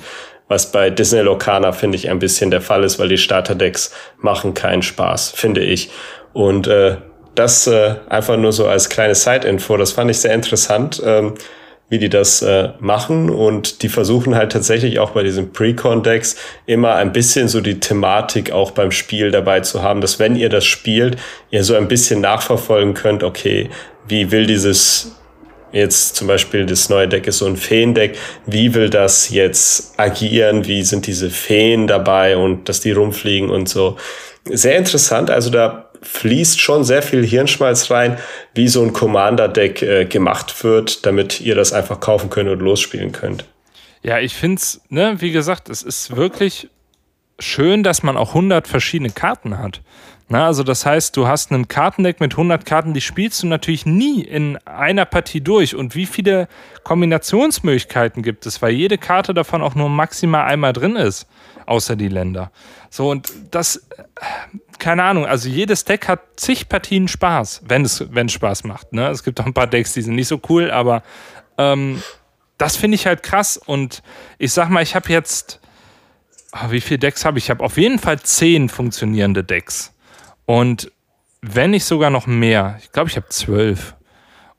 [0.49, 4.55] was bei Disney Locana, finde ich, ein bisschen der Fall ist, weil die Starterdecks machen
[4.55, 5.91] keinen Spaß, finde ich.
[6.33, 6.97] Und äh,
[7.35, 11.35] das äh, einfach nur so als kleine Side-Info, das fand ich sehr interessant, ähm,
[11.91, 13.31] wie die das äh, machen.
[13.31, 16.37] Und die versuchen halt tatsächlich auch bei diesen Pre-Con-Decks
[16.67, 20.49] immer ein bisschen so die Thematik auch beim Spiel dabei zu haben, dass wenn ihr
[20.49, 21.17] das spielt,
[21.51, 23.71] ihr so ein bisschen nachverfolgen könnt, okay,
[24.07, 25.18] wie will dieses
[25.73, 28.17] Jetzt zum Beispiel das neue Deck ist so ein Feendeck.
[28.47, 30.67] Wie will das jetzt agieren?
[30.67, 33.97] Wie sind diese Feen dabei und dass die rumfliegen und so?
[34.45, 35.31] Sehr interessant.
[35.31, 38.19] Also da fließt schon sehr viel Hirnschmalz rein,
[38.55, 43.13] wie so ein Commander-Deck äh, gemacht wird, damit ihr das einfach kaufen könnt und losspielen
[43.13, 43.45] könnt.
[44.03, 46.69] Ja, ich finde es, ne, wie gesagt, es ist wirklich
[47.39, 49.83] schön, dass man auch 100 verschiedene Karten hat.
[50.31, 53.87] Na, also das heißt, du hast ein Kartendeck mit 100 Karten, die spielst du natürlich
[53.87, 55.75] nie in einer Partie durch.
[55.75, 56.49] Und wie viele
[56.85, 61.27] Kombinationsmöglichkeiten gibt es, weil jede Karte davon auch nur maximal einmal drin ist,
[61.65, 62.53] außer die Länder.
[62.91, 63.89] So, und das,
[64.79, 68.93] keine Ahnung, also jedes Deck hat zig Partien Spaß, wenn es, wenn es Spaß macht.
[68.93, 69.09] Ne?
[69.09, 71.03] Es gibt auch ein paar Decks, die sind nicht so cool, aber
[71.57, 72.03] ähm,
[72.59, 73.57] das finde ich halt krass.
[73.57, 74.03] Und
[74.37, 75.59] ich sag mal, ich habe jetzt,
[76.53, 77.45] oh, wie viele Decks habe ich?
[77.45, 79.95] Ich habe auf jeden Fall zehn funktionierende Decks.
[80.49, 80.91] Und
[81.43, 83.95] wenn nicht sogar noch mehr, ich glaube, ich habe zwölf.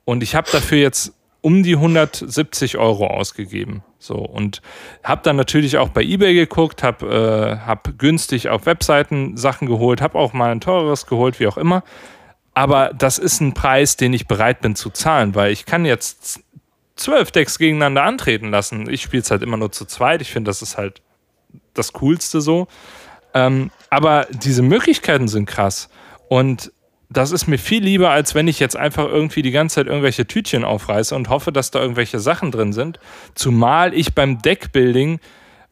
[0.06, 3.82] Und ich habe dafür jetzt um die 170 Euro ausgegeben.
[3.98, 4.62] So und
[5.04, 10.00] habe dann natürlich auch bei eBay geguckt, habe äh, hab günstig auf Webseiten Sachen geholt,
[10.00, 11.84] habe auch mal ein teureres geholt, wie auch immer.
[12.54, 16.42] Aber das ist ein Preis, den ich bereit bin zu zahlen, weil ich kann jetzt
[16.98, 18.88] zwölf Decks gegeneinander antreten lassen.
[18.88, 20.22] Ich spiele es halt immer nur zu zweit.
[20.22, 21.02] Ich finde, das ist halt
[21.74, 22.68] das Coolste so.
[23.34, 25.90] Ähm, aber diese Möglichkeiten sind krass.
[26.28, 26.72] Und
[27.10, 30.28] das ist mir viel lieber, als wenn ich jetzt einfach irgendwie die ganze Zeit irgendwelche
[30.28, 33.00] Tütchen aufreiße und hoffe, dass da irgendwelche Sachen drin sind.
[33.34, 35.20] Zumal ich beim Deckbuilding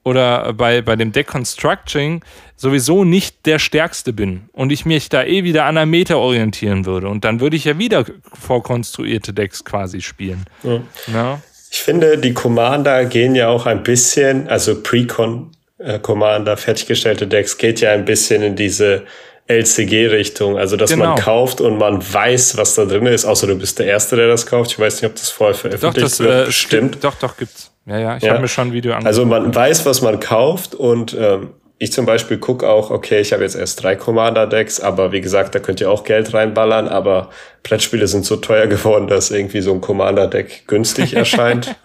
[0.03, 2.23] oder bei, bei dem Deck-Constructing
[2.55, 6.85] sowieso nicht der Stärkste bin und ich mich da eh wieder an der Meta orientieren
[6.85, 7.07] würde.
[7.09, 10.45] Und dann würde ich ja wieder vorkonstruierte Decks quasi spielen.
[10.63, 10.79] Ja.
[11.13, 11.41] Ja.
[11.69, 17.57] Ich finde, die Commander gehen ja auch ein bisschen, also Pre-Con äh, Commander, fertiggestellte Decks
[17.57, 19.03] geht ja ein bisschen in diese
[19.47, 21.05] LCG-Richtung, also dass genau.
[21.05, 24.27] man kauft und man weiß, was da drin ist, außer du bist der Erste, der
[24.27, 24.71] das kauft.
[24.71, 26.49] Ich weiß nicht, ob das vorher veröffentlicht doch, das, wird.
[26.49, 27.03] Äh, stimmt.
[27.03, 27.71] Doch, doch, gibt's.
[27.85, 28.31] Ja, ja, ich ja.
[28.31, 29.07] habe mir schon ein Video angeschaut.
[29.07, 33.33] Also man weiß, was man kauft und ähm, ich zum Beispiel gucke auch, okay, ich
[33.33, 37.29] habe jetzt erst drei Commander-Decks, aber wie gesagt, da könnt ihr auch Geld reinballern, aber
[37.61, 41.75] Plättspiele sind so teuer geworden, dass irgendwie so ein Commander-Deck günstig erscheint.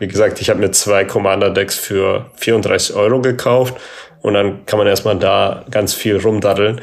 [0.00, 3.76] wie gesagt, ich habe mir zwei Commander-Decks für 34 Euro gekauft
[4.22, 6.80] und dann kann man erstmal da ganz viel rumdaddeln.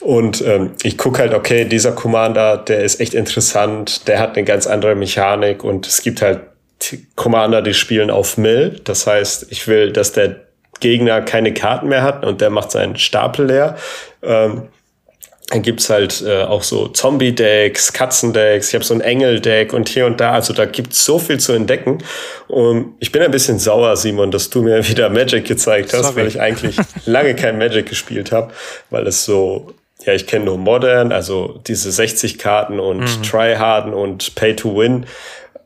[0.00, 4.44] Und ähm, ich gucke halt, okay, dieser Commander, der ist echt interessant, der hat eine
[4.44, 6.40] ganz andere Mechanik und es gibt halt
[7.14, 8.80] Commander, die spielen auf Mill.
[8.84, 10.43] Das heißt, ich will, dass der
[10.80, 13.76] Gegner keine Karten mehr hat und der macht seinen Stapel leer.
[14.22, 14.68] Ähm,
[15.50, 20.06] dann gibt's halt äh, auch so Zombie-Decks, Katzendecks, ich habe so ein Engel-Deck und hier
[20.06, 20.32] und da.
[20.32, 21.98] Also da gibt's so viel zu entdecken.
[22.48, 26.16] Und ich bin ein bisschen sauer, Simon, dass du mir wieder Magic gezeigt hast, Sorry.
[26.16, 28.52] weil ich eigentlich lange kein Magic gespielt habe,
[28.88, 33.22] weil es so, ja, ich kenne nur Modern, also diese 60 Karten und mhm.
[33.22, 35.06] Tryharden und Pay to Win.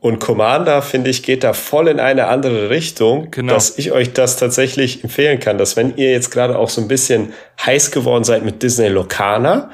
[0.01, 3.53] Und Commander, finde ich, geht da voll in eine andere Richtung, genau.
[3.53, 6.87] dass ich euch das tatsächlich empfehlen kann, dass wenn ihr jetzt gerade auch so ein
[6.87, 7.33] bisschen
[7.65, 9.71] heiß geworden seid mit Disney Locana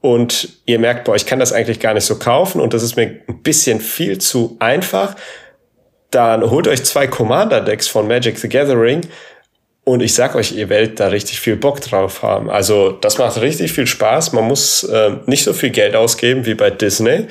[0.00, 2.96] und ihr merkt, boah, ich kann das eigentlich gar nicht so kaufen und das ist
[2.96, 5.16] mir ein bisschen viel zu einfach,
[6.12, 9.00] dann holt euch zwei Commander-Decks von Magic the Gathering
[9.82, 12.50] und ich sag euch, ihr werdet da richtig viel Bock drauf haben.
[12.50, 14.32] Also das macht richtig viel Spaß.
[14.32, 17.26] Man muss äh, nicht so viel Geld ausgeben wie bei Disney.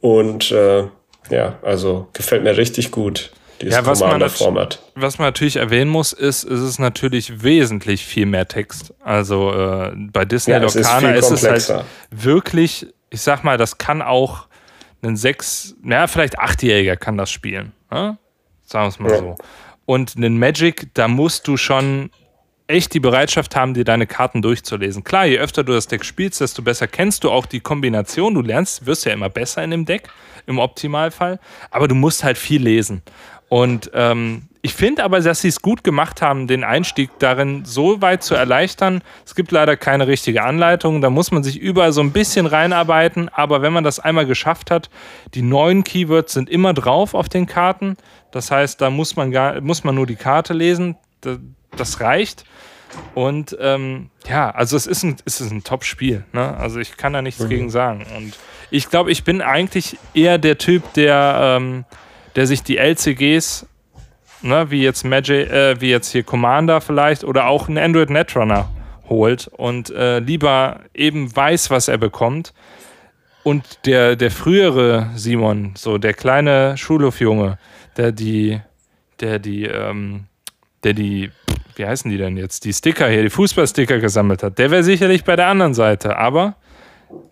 [0.00, 0.84] Und äh,
[1.30, 4.00] ja, also gefällt mir richtig gut, dieses ja, was.
[4.00, 8.92] Man, was man natürlich erwähnen muss, ist, ist es natürlich wesentlich viel mehr Text.
[9.02, 13.78] Also äh, bei Disney ja, Locana ist, ist, es halt wirklich, ich sag mal, das
[13.78, 14.46] kann auch
[15.02, 17.72] ein sechs, naja, vielleicht achtjähriger kann das spielen.
[17.90, 18.18] Ne?
[18.64, 19.18] Sagen wir es mal ja.
[19.18, 19.36] so.
[19.84, 22.10] Und einen Magic, da musst du schon
[22.72, 25.04] echt die Bereitschaft haben, dir deine Karten durchzulesen.
[25.04, 28.34] Klar, je öfter du das Deck spielst, desto besser kennst du auch die Kombination.
[28.34, 30.08] Du lernst, wirst ja immer besser in dem Deck,
[30.46, 31.38] im Optimalfall.
[31.70, 33.02] Aber du musst halt viel lesen.
[33.48, 38.00] Und ähm, ich finde aber, dass sie es gut gemacht haben, den Einstieg darin so
[38.00, 39.02] weit zu erleichtern.
[39.26, 41.00] Es gibt leider keine richtige Anleitung.
[41.00, 43.28] Da muss man sich überall so ein bisschen reinarbeiten.
[43.28, 44.88] Aber wenn man das einmal geschafft hat,
[45.34, 47.96] die neuen Keywords sind immer drauf auf den Karten.
[48.30, 50.96] Das heißt, da muss man, gar, muss man nur die Karte lesen.
[51.76, 52.44] Das reicht.
[53.14, 56.24] Und ähm, ja, also es ist ein, es ist ein Top-Spiel.
[56.32, 56.56] Ne?
[56.56, 57.48] Also ich kann da nichts mhm.
[57.48, 58.06] gegen sagen.
[58.16, 58.34] Und
[58.70, 61.84] ich glaube, ich bin eigentlich eher der Typ, der, ähm,
[62.36, 63.66] der sich die LCGs,
[64.42, 68.70] ne, wie jetzt Magic, äh, wie jetzt hier Commander vielleicht oder auch einen Android Netrunner
[69.08, 72.52] holt und äh, lieber eben weiß, was er bekommt.
[73.44, 77.58] Und der, der frühere Simon, so der kleine Schulhofjunge,
[77.96, 78.60] der die,
[79.20, 80.26] der die, ähm,
[80.84, 81.30] der die,
[81.76, 85.24] wie heißen die denn jetzt, die Sticker hier, die Fußballsticker gesammelt hat, der wäre sicherlich
[85.24, 86.16] bei der anderen Seite.
[86.16, 86.56] Aber,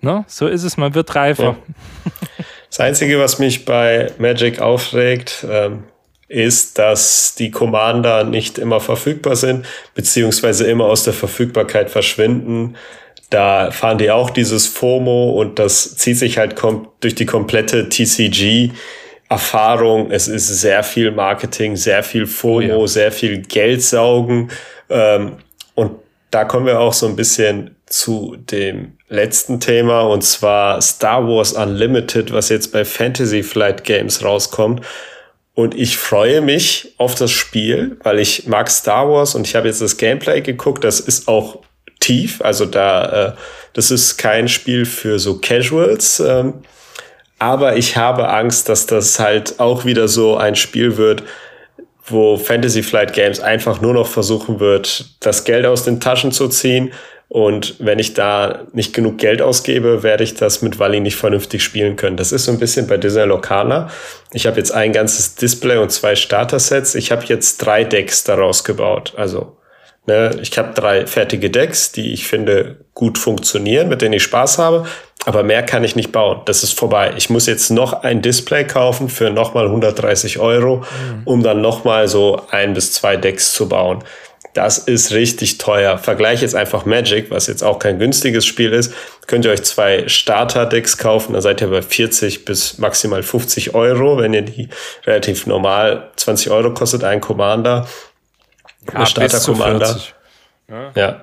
[0.01, 1.43] ne, so ist es, man wird reifer.
[1.45, 1.57] Ja.
[2.69, 5.83] Das Einzige, was mich bei Magic aufregt, ähm,
[6.29, 12.77] ist, dass die Commander nicht immer verfügbar sind, beziehungsweise immer aus der Verfügbarkeit verschwinden.
[13.29, 16.55] Da fahren die auch dieses FOMO und das zieht sich halt
[17.01, 18.71] durch die komplette TCG
[19.31, 22.87] Erfahrung, es ist sehr viel Marketing, sehr viel FOMO, oh ja.
[22.89, 24.51] sehr viel Geldsaugen.
[24.91, 25.37] Ähm,
[25.77, 25.93] und
[26.33, 31.53] da kommen wir auch so ein bisschen zu dem letzten Thema, und zwar Star Wars
[31.53, 34.85] Unlimited, was jetzt bei Fantasy Flight Games rauskommt.
[35.55, 39.69] Und ich freue mich auf das Spiel, weil ich mag Star Wars und ich habe
[39.69, 40.83] jetzt das Gameplay geguckt.
[40.83, 41.61] Das ist auch
[42.01, 43.33] tief, also da, äh,
[43.75, 46.19] das ist kein Spiel für so Casuals.
[46.19, 46.55] Ähm,
[47.41, 51.25] aber ich habe Angst, dass das halt auch wieder so ein Spiel wird,
[52.05, 56.49] wo Fantasy Flight Games einfach nur noch versuchen wird, das Geld aus den Taschen zu
[56.49, 56.93] ziehen.
[57.29, 61.63] Und wenn ich da nicht genug Geld ausgebe, werde ich das mit Wally nicht vernünftig
[61.63, 62.17] spielen können.
[62.17, 63.89] Das ist so ein bisschen bei Disney Locana.
[64.33, 66.95] Ich habe jetzt ein ganzes Display und zwei Starter-Sets.
[66.97, 69.15] Ich habe jetzt drei Decks daraus gebaut.
[69.17, 69.57] Also
[70.07, 74.59] Ne, ich habe drei fertige Decks, die ich finde gut funktionieren, mit denen ich Spaß
[74.59, 74.87] habe,
[75.27, 76.41] aber mehr kann ich nicht bauen.
[76.47, 77.13] Das ist vorbei.
[77.17, 81.23] Ich muss jetzt noch ein Display kaufen für nochmal 130 Euro, mhm.
[81.25, 84.03] um dann nochmal so ein bis zwei Decks zu bauen.
[84.55, 85.99] Das ist richtig teuer.
[85.99, 88.93] Vergleich jetzt einfach Magic, was jetzt auch kein günstiges Spiel ist.
[89.29, 94.19] Könnt ihr euch zwei Starter-Decks kaufen, da seid ihr bei 40 bis maximal 50 Euro,
[94.19, 94.69] wenn ihr die
[95.07, 97.87] relativ normal 20 Euro kostet, ein Commander
[98.93, 100.01] ja, Starter Commander.
[100.69, 100.93] Ja.
[100.95, 101.23] ja.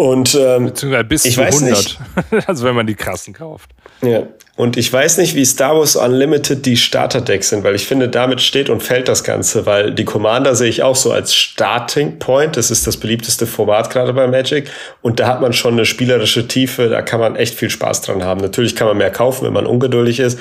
[0.00, 1.98] Und ähm, Beziehungsweise bis ich zu 100.
[2.46, 3.68] also wenn man die krassen kauft.
[4.00, 4.22] Ja.
[4.56, 8.40] Und ich weiß nicht, wie Star Wars Unlimited die Starter-Decks sind, weil ich finde, damit
[8.40, 12.56] steht und fällt das Ganze, weil die Commander sehe ich auch so als Starting Point.
[12.56, 14.70] Das ist das beliebteste Format gerade bei Magic.
[15.02, 18.24] Und da hat man schon eine spielerische Tiefe, da kann man echt viel Spaß dran
[18.24, 18.40] haben.
[18.40, 20.38] Natürlich kann man mehr kaufen, wenn man ungeduldig ist.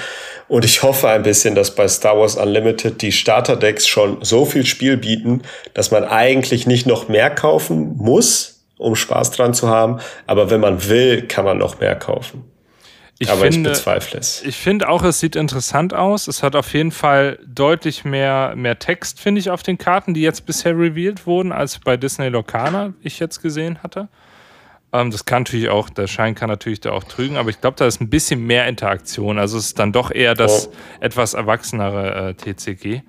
[0.48, 4.66] Und ich hoffe ein bisschen, dass bei Star Wars Unlimited die Starter-Decks schon so viel
[4.66, 5.42] Spiel bieten,
[5.74, 10.00] dass man eigentlich nicht noch mehr kaufen muss, um Spaß dran zu haben.
[10.26, 12.46] Aber wenn man will, kann man noch mehr kaufen.
[13.22, 14.42] Ich Aber finde, ich bezweifle es.
[14.44, 16.30] Ich finde auch, es sieht interessant aus.
[16.30, 20.22] Es hat auf jeden Fall deutlich mehr, mehr Text, finde ich, auf den Karten, die
[20.22, 24.08] jetzt bisher revealed wurden, als bei Disney Locana ich jetzt gesehen hatte.
[24.94, 27.76] Ähm, das kann natürlich auch, der Schein kann natürlich da auch trügen, aber ich glaube,
[27.78, 29.38] da ist ein bisschen mehr Interaktion.
[29.38, 30.76] Also es ist dann doch eher das oh.
[31.02, 33.02] etwas erwachsenere äh, TCG.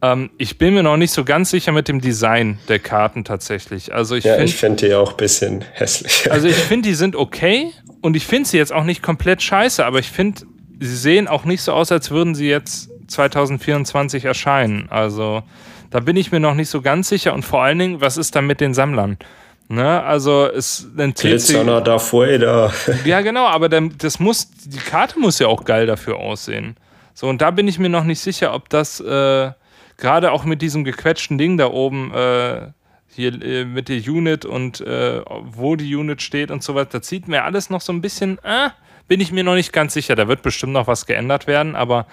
[0.00, 3.92] Ähm, ich bin mir noch nicht so ganz sicher mit dem Design der Karten tatsächlich.
[3.92, 6.28] Also ich ja, find, ich finde die auch ein bisschen hässlich.
[6.30, 9.84] Also ich finde, die sind okay und ich finde sie jetzt auch nicht komplett scheiße,
[9.84, 10.42] aber ich finde,
[10.80, 14.86] sie sehen auch nicht so aus, als würden sie jetzt 2024 erscheinen.
[14.90, 15.42] Also
[15.90, 18.36] da bin ich mir noch nicht so ganz sicher und vor allen Dingen, was ist
[18.36, 19.18] da mit den Sammlern?
[19.70, 22.72] Ne, also es Glitzerner davor da.
[23.04, 26.76] Ja, genau, aber dann, das muss, die Karte muss ja auch geil dafür aussehen.
[27.12, 29.50] So, und da bin ich mir noch nicht sicher, ob das äh,
[29.98, 32.68] gerade auch mit diesem gequetschten Ding da oben äh,
[33.08, 37.08] hier äh, mit der Unit und äh, wo die Unit steht und so weiter, das
[37.08, 38.70] sieht mir alles noch so ein bisschen, äh,
[39.08, 40.14] bin ich mir noch nicht ganz sicher.
[40.14, 42.06] Da wird bestimmt noch was geändert werden, aber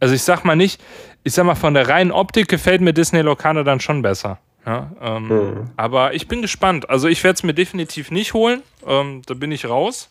[0.00, 0.82] also ich sag mal nicht,
[1.22, 4.38] ich sag mal, von der reinen Optik gefällt mir Disney Locana dann schon besser.
[4.66, 5.70] Ja, ähm, mhm.
[5.76, 6.88] Aber ich bin gespannt.
[6.90, 8.62] Also ich werde es mir definitiv nicht holen.
[8.86, 10.10] Ähm, da bin ich raus.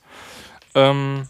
[0.76, 1.28] Ähm,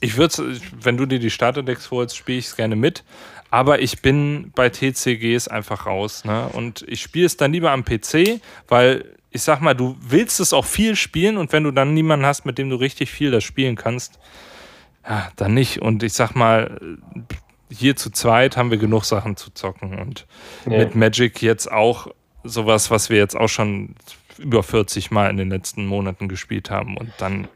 [0.00, 3.04] ich würde wenn du dir die Starterdecks holst, spiele ich es gerne mit.
[3.50, 6.24] Aber ich bin bei TCGs einfach raus.
[6.24, 6.48] Ne?
[6.52, 10.52] Und ich spiele es dann lieber am PC, weil ich sag mal, du willst es
[10.52, 13.44] auch viel spielen und wenn du dann niemanden hast, mit dem du richtig viel das
[13.44, 14.18] spielen kannst,
[15.06, 15.80] ja, dann nicht.
[15.80, 16.80] Und ich sag mal,
[17.70, 20.26] hier zu zweit haben wir genug Sachen zu zocken und
[20.66, 20.78] ja.
[20.78, 22.08] mit Magic jetzt auch
[22.44, 23.94] sowas, was wir jetzt auch schon
[24.38, 27.48] über 40 Mal in den letzten Monaten gespielt haben und dann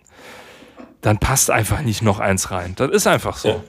[1.02, 2.74] dann passt einfach nicht noch eins rein.
[2.76, 3.48] Das ist einfach so.
[3.48, 3.64] Ja.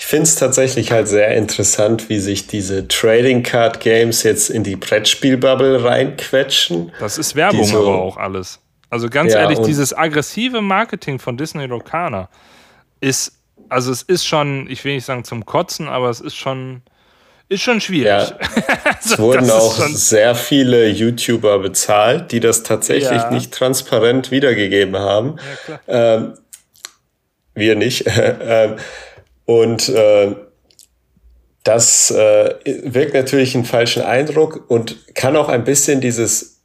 [0.00, 4.64] Ich finde es tatsächlich halt sehr interessant, wie sich diese Trading Card Games jetzt in
[4.64, 6.90] die Brettspielbubble reinquetschen.
[6.98, 8.60] Das ist Werbung so, aber auch alles.
[8.88, 12.30] Also ganz ja, ehrlich, dieses aggressive Marketing von Disney Locana
[13.02, 13.32] ist,
[13.68, 16.80] also es ist schon, ich will nicht sagen zum Kotzen, aber es ist schon,
[17.50, 18.06] ist schon schwierig.
[18.06, 18.22] Ja.
[18.84, 23.30] also, es wurden auch sehr viele YouTuber bezahlt, die das tatsächlich ja.
[23.30, 25.36] nicht transparent wiedergegeben haben.
[25.68, 26.38] Ja, ähm,
[27.54, 28.06] wir nicht.
[29.50, 30.36] Und äh,
[31.64, 36.62] das äh, wirkt natürlich einen falschen Eindruck und kann auch ein bisschen dieses,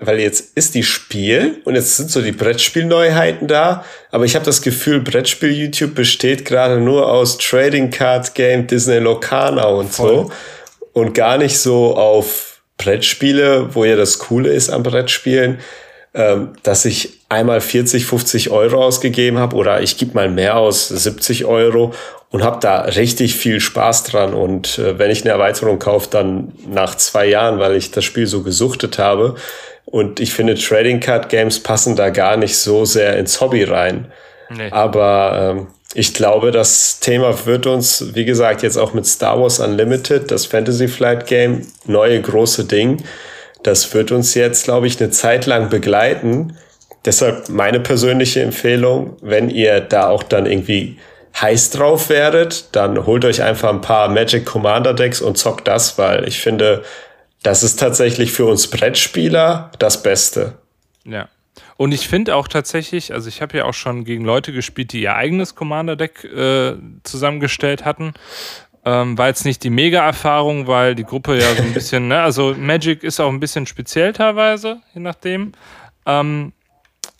[0.00, 4.44] weil jetzt ist die Spiel und jetzt sind so die Brettspielneuheiten da, aber ich habe
[4.44, 10.08] das Gefühl, Brettspiel-YouTube besteht gerade nur aus Trading Card Game, Disney Locana und Voll.
[10.08, 10.32] so
[10.92, 15.60] und gar nicht so auf Brettspiele, wo ja das Coole ist am Brettspielen,
[16.14, 21.44] dass ich einmal 40, 50 Euro ausgegeben habe oder ich gebe mal mehr aus, 70
[21.44, 21.92] Euro
[22.30, 24.34] und habe da richtig viel Spaß dran.
[24.34, 28.26] Und äh, wenn ich eine Erweiterung kaufe, dann nach zwei Jahren, weil ich das Spiel
[28.26, 29.34] so gesuchtet habe.
[29.86, 34.12] Und ich finde, Trading Card Games passen da gar nicht so sehr ins Hobby rein.
[34.50, 34.68] Nee.
[34.70, 39.60] Aber ähm, ich glaube, das Thema wird uns, wie gesagt, jetzt auch mit Star Wars
[39.60, 43.02] Unlimited, das Fantasy Flight Game, neue große Ding
[43.64, 46.56] das wird uns jetzt, glaube ich, eine Zeit lang begleiten.
[47.04, 50.98] Deshalb meine persönliche Empfehlung, wenn ihr da auch dann irgendwie
[51.40, 55.98] heiß drauf werdet, dann holt euch einfach ein paar Magic Commander Decks und zockt das,
[55.98, 56.84] weil ich finde,
[57.42, 60.54] das ist tatsächlich für uns Brettspieler das Beste.
[61.04, 61.28] Ja.
[61.76, 65.02] Und ich finde auch tatsächlich, also ich habe ja auch schon gegen Leute gespielt, die
[65.02, 68.14] ihr eigenes Commander-Deck äh, zusammengestellt hatten.
[68.86, 72.54] Ähm, war jetzt nicht die Mega-Erfahrung, weil die Gruppe ja so ein bisschen, ne, also
[72.54, 75.52] Magic ist auch ein bisschen speziell teilweise, je nachdem.
[76.06, 76.52] Ähm,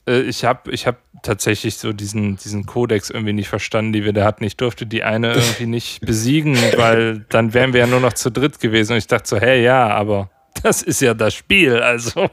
[0.06, 4.12] äh, ich habe ich hab tatsächlich so diesen, diesen Kodex irgendwie nicht verstanden, die wir
[4.12, 4.44] da hatten.
[4.44, 8.30] Ich durfte die eine irgendwie nicht besiegen, weil dann wären wir ja nur noch zu
[8.30, 8.92] dritt gewesen.
[8.92, 10.30] Und ich dachte so, hey, ja, aber
[10.62, 11.78] das ist ja das Spiel.
[11.80, 12.30] Also,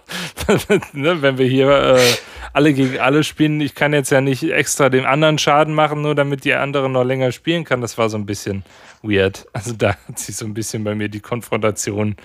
[0.94, 2.14] ne, wenn wir hier äh,
[2.54, 6.16] alle gegen alle spielen, ich kann jetzt ja nicht extra dem anderen Schaden machen, nur
[6.16, 7.82] damit die andere noch länger spielen kann.
[7.82, 8.64] Das war so ein bisschen
[9.02, 9.48] weird.
[9.54, 12.16] Also da hat sich so ein bisschen bei mir die Konfrontation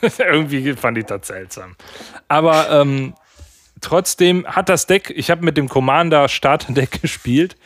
[0.18, 1.76] irgendwie fand ich das seltsam.
[2.28, 3.14] Aber ähm,
[3.80, 7.56] trotzdem hat das Deck, ich habe mit dem Commander Starter Deck gespielt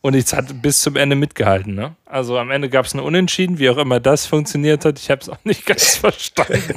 [0.00, 1.74] und es hat bis zum Ende mitgehalten.
[1.74, 1.94] Ne?
[2.10, 4.98] Also am Ende gab es eine Unentschieden, wie auch immer das funktioniert hat.
[4.98, 6.74] Ich habe es auch nicht ganz verstanden.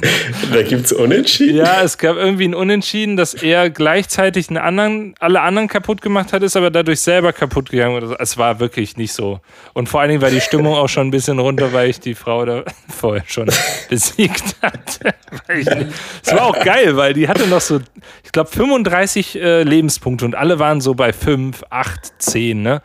[0.52, 1.56] da gibt es Unentschieden?
[1.56, 6.32] Ja, es gab irgendwie ein Unentschieden, dass er gleichzeitig einen anderen, alle anderen kaputt gemacht
[6.32, 7.96] hat, ist aber dadurch selber kaputt gegangen.
[7.96, 8.16] Oder so.
[8.16, 9.40] Es war wirklich nicht so.
[9.72, 12.14] Und vor allen Dingen war die Stimmung auch schon ein bisschen runter, weil ich die
[12.14, 13.50] Frau da vorher schon
[13.88, 15.14] besiegt hatte.
[16.22, 17.80] es war auch geil, weil die hatte noch so,
[18.22, 22.82] ich glaube, 35 äh, Lebenspunkte und alle waren so bei 5, 8, 10, ne?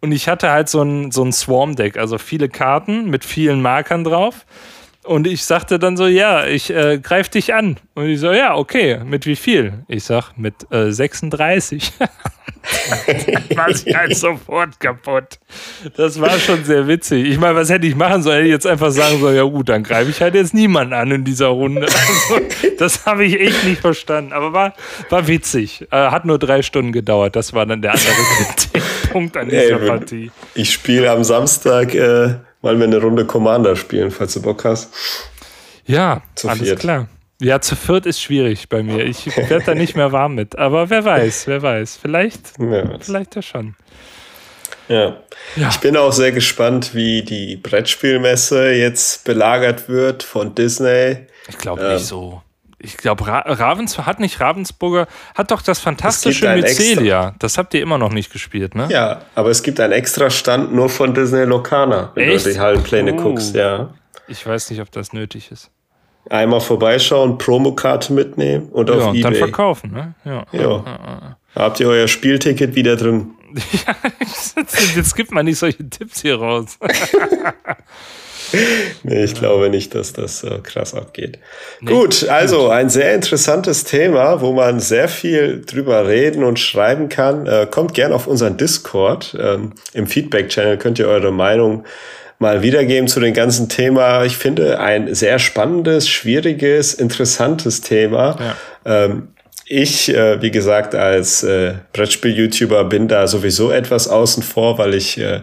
[0.00, 4.04] Und ich hatte halt so ein, so ein Swarm-Deck, also viele Karten mit vielen Markern
[4.04, 4.46] drauf.
[5.04, 7.78] Und ich sagte dann so, ja, ich äh, greife dich an.
[7.94, 9.84] Und ich so, ja, okay, mit wie viel?
[9.88, 11.92] Ich sag, mit äh, 36.
[13.56, 15.38] war sie halt sofort kaputt.
[15.96, 17.26] Das war schon sehr witzig.
[17.26, 18.36] Ich meine, was hätte ich machen sollen?
[18.36, 21.10] Hätte ich jetzt einfach sagen sollen, ja gut, dann greife ich halt jetzt niemanden an
[21.10, 21.86] in dieser Runde.
[22.08, 22.40] Also,
[22.78, 24.32] das habe ich echt nicht verstanden.
[24.32, 24.74] Aber war,
[25.08, 25.86] war witzig.
[25.90, 27.36] Äh, hat nur drei Stunden gedauert.
[27.36, 28.12] Das war dann der andere
[29.08, 30.30] Kritikpunkt an dieser Ey, Partie.
[30.54, 34.92] Ich spiele am Samstag äh, mal eine Runde Commander spielen, falls du Bock hast.
[35.86, 36.80] Ja, zu alles viert.
[36.80, 37.08] klar.
[37.40, 39.04] Ja, zu viert ist schwierig bei mir.
[39.04, 40.58] Ich werde da nicht mehr warm mit.
[40.58, 41.98] Aber wer weiß, wer weiß.
[42.00, 43.76] Vielleicht, ja, vielleicht ja schon.
[44.88, 45.16] Ja.
[45.56, 45.68] ja.
[45.68, 51.26] Ich bin auch sehr gespannt, wie die Brettspielmesse jetzt belagert wird von Disney.
[51.48, 52.42] Ich glaube ähm, nicht so.
[52.80, 57.34] Ich glaube, Ra Ravens hat nicht Ravensburger, hat doch das fantastische Mycelia.
[57.38, 58.86] Das habt ihr immer noch nicht gespielt, ne?
[58.90, 62.46] Ja, aber es gibt einen extra Stand nur von Disney Locana, wenn Echt?
[62.46, 63.16] du die Hallenpläne oh.
[63.16, 63.90] guckst, ja.
[64.28, 65.70] Ich weiß nicht, ob das nötig ist.
[66.30, 69.22] Einmal vorbeischauen, Promokarte mitnehmen und ja, auf und Ebay.
[69.22, 70.14] dann verkaufen, ne?
[70.24, 70.44] Ja.
[70.52, 71.36] ja.
[71.54, 73.30] Habt ihr euer Spielticket wieder drin?
[73.86, 73.94] ja,
[74.94, 76.78] jetzt gibt man nicht solche Tipps hier raus.
[79.02, 81.38] nee, ich glaube nicht, dass das so krass abgeht.
[81.80, 87.08] Nee, gut, also ein sehr interessantes Thema, wo man sehr viel drüber reden und schreiben
[87.08, 87.46] kann.
[87.46, 89.36] Äh, kommt gern auf unseren Discord.
[89.40, 91.84] Ähm, Im Feedback-Channel könnt ihr eure Meinung
[92.38, 94.24] mal wiedergeben zu dem ganzen Thema.
[94.24, 98.36] Ich finde ein sehr spannendes, schwieriges, interessantes Thema.
[98.84, 99.04] Ja.
[99.04, 99.28] Ähm,
[99.66, 105.18] ich, äh, wie gesagt, als äh, Brettspiel-YouTuber bin da sowieso etwas außen vor, weil ich
[105.18, 105.40] äh,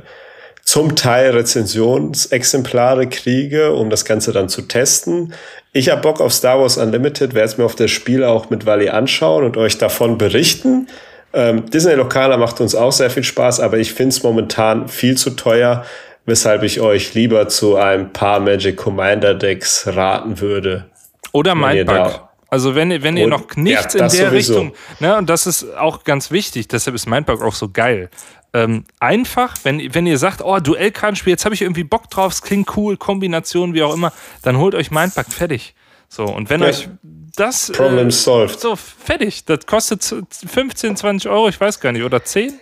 [0.76, 5.34] zum Teil Rezensionsexemplare kriege, um das Ganze dann zu testen.
[5.72, 8.66] Ich habe Bock auf Star Wars Unlimited, werde es mir auf das Spiel auch mit
[8.66, 10.90] Wally anschauen und euch davon berichten.
[11.32, 15.16] Ähm, Disney Lokaler macht uns auch sehr viel Spaß, aber ich finde es momentan viel
[15.16, 15.86] zu teuer,
[16.26, 20.88] weshalb ich euch lieber zu ein paar Magic Commander Decks raten würde.
[21.32, 22.28] Oder Mindbug.
[22.50, 24.54] Also wenn, wenn ihr noch nichts ja, in der sowieso.
[24.60, 28.10] Richtung, ne, und das ist auch ganz wichtig, deshalb ist Mindbug auch so geil
[28.56, 32.42] ähm, einfach, wenn, wenn ihr sagt, oh, Duellkartenspiel, jetzt habe ich irgendwie Bock drauf, es
[32.42, 35.76] klingt cool, Kombination, wie auch immer, dann holt euch Mindpack fertig.
[36.08, 36.68] So, und wenn ja.
[36.68, 36.88] euch
[37.36, 37.70] das.
[37.74, 38.58] Problem äh, solved.
[38.58, 39.44] So, fertig.
[39.44, 42.58] Das kostet 15, 20 Euro, ich weiß gar nicht, oder 10?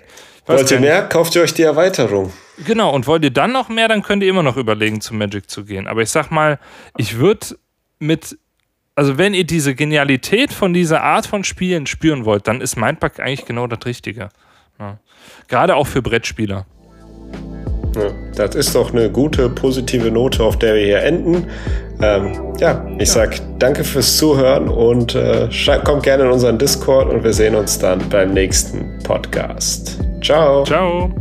[0.47, 1.07] Wollt ihr mehr?
[1.07, 2.33] Kauft ihr euch die Erweiterung.
[2.65, 5.47] Genau, und wollt ihr dann noch mehr, dann könnt ihr immer noch überlegen, zu Magic
[5.47, 5.87] zu gehen.
[5.87, 6.59] Aber ich sag mal,
[6.97, 7.55] ich würde
[7.99, 8.37] mit
[8.95, 13.19] also wenn ihr diese Genialität von dieser Art von Spielen spüren wollt, dann ist Mindpack
[13.19, 14.29] eigentlich genau das Richtige.
[14.79, 14.99] Ja.
[15.47, 16.65] Gerade auch für Brettspieler.
[17.95, 21.45] Ja, das ist doch eine gute, positive Note, auf der wir hier enden.
[22.01, 23.13] Ähm, ja, ich ja.
[23.13, 25.47] sag danke fürs Zuhören und äh,
[25.83, 29.99] kommt gerne in unseren Discord und wir sehen uns dann beim nächsten Podcast.
[30.21, 30.63] Ciao.
[30.63, 31.11] Ciao.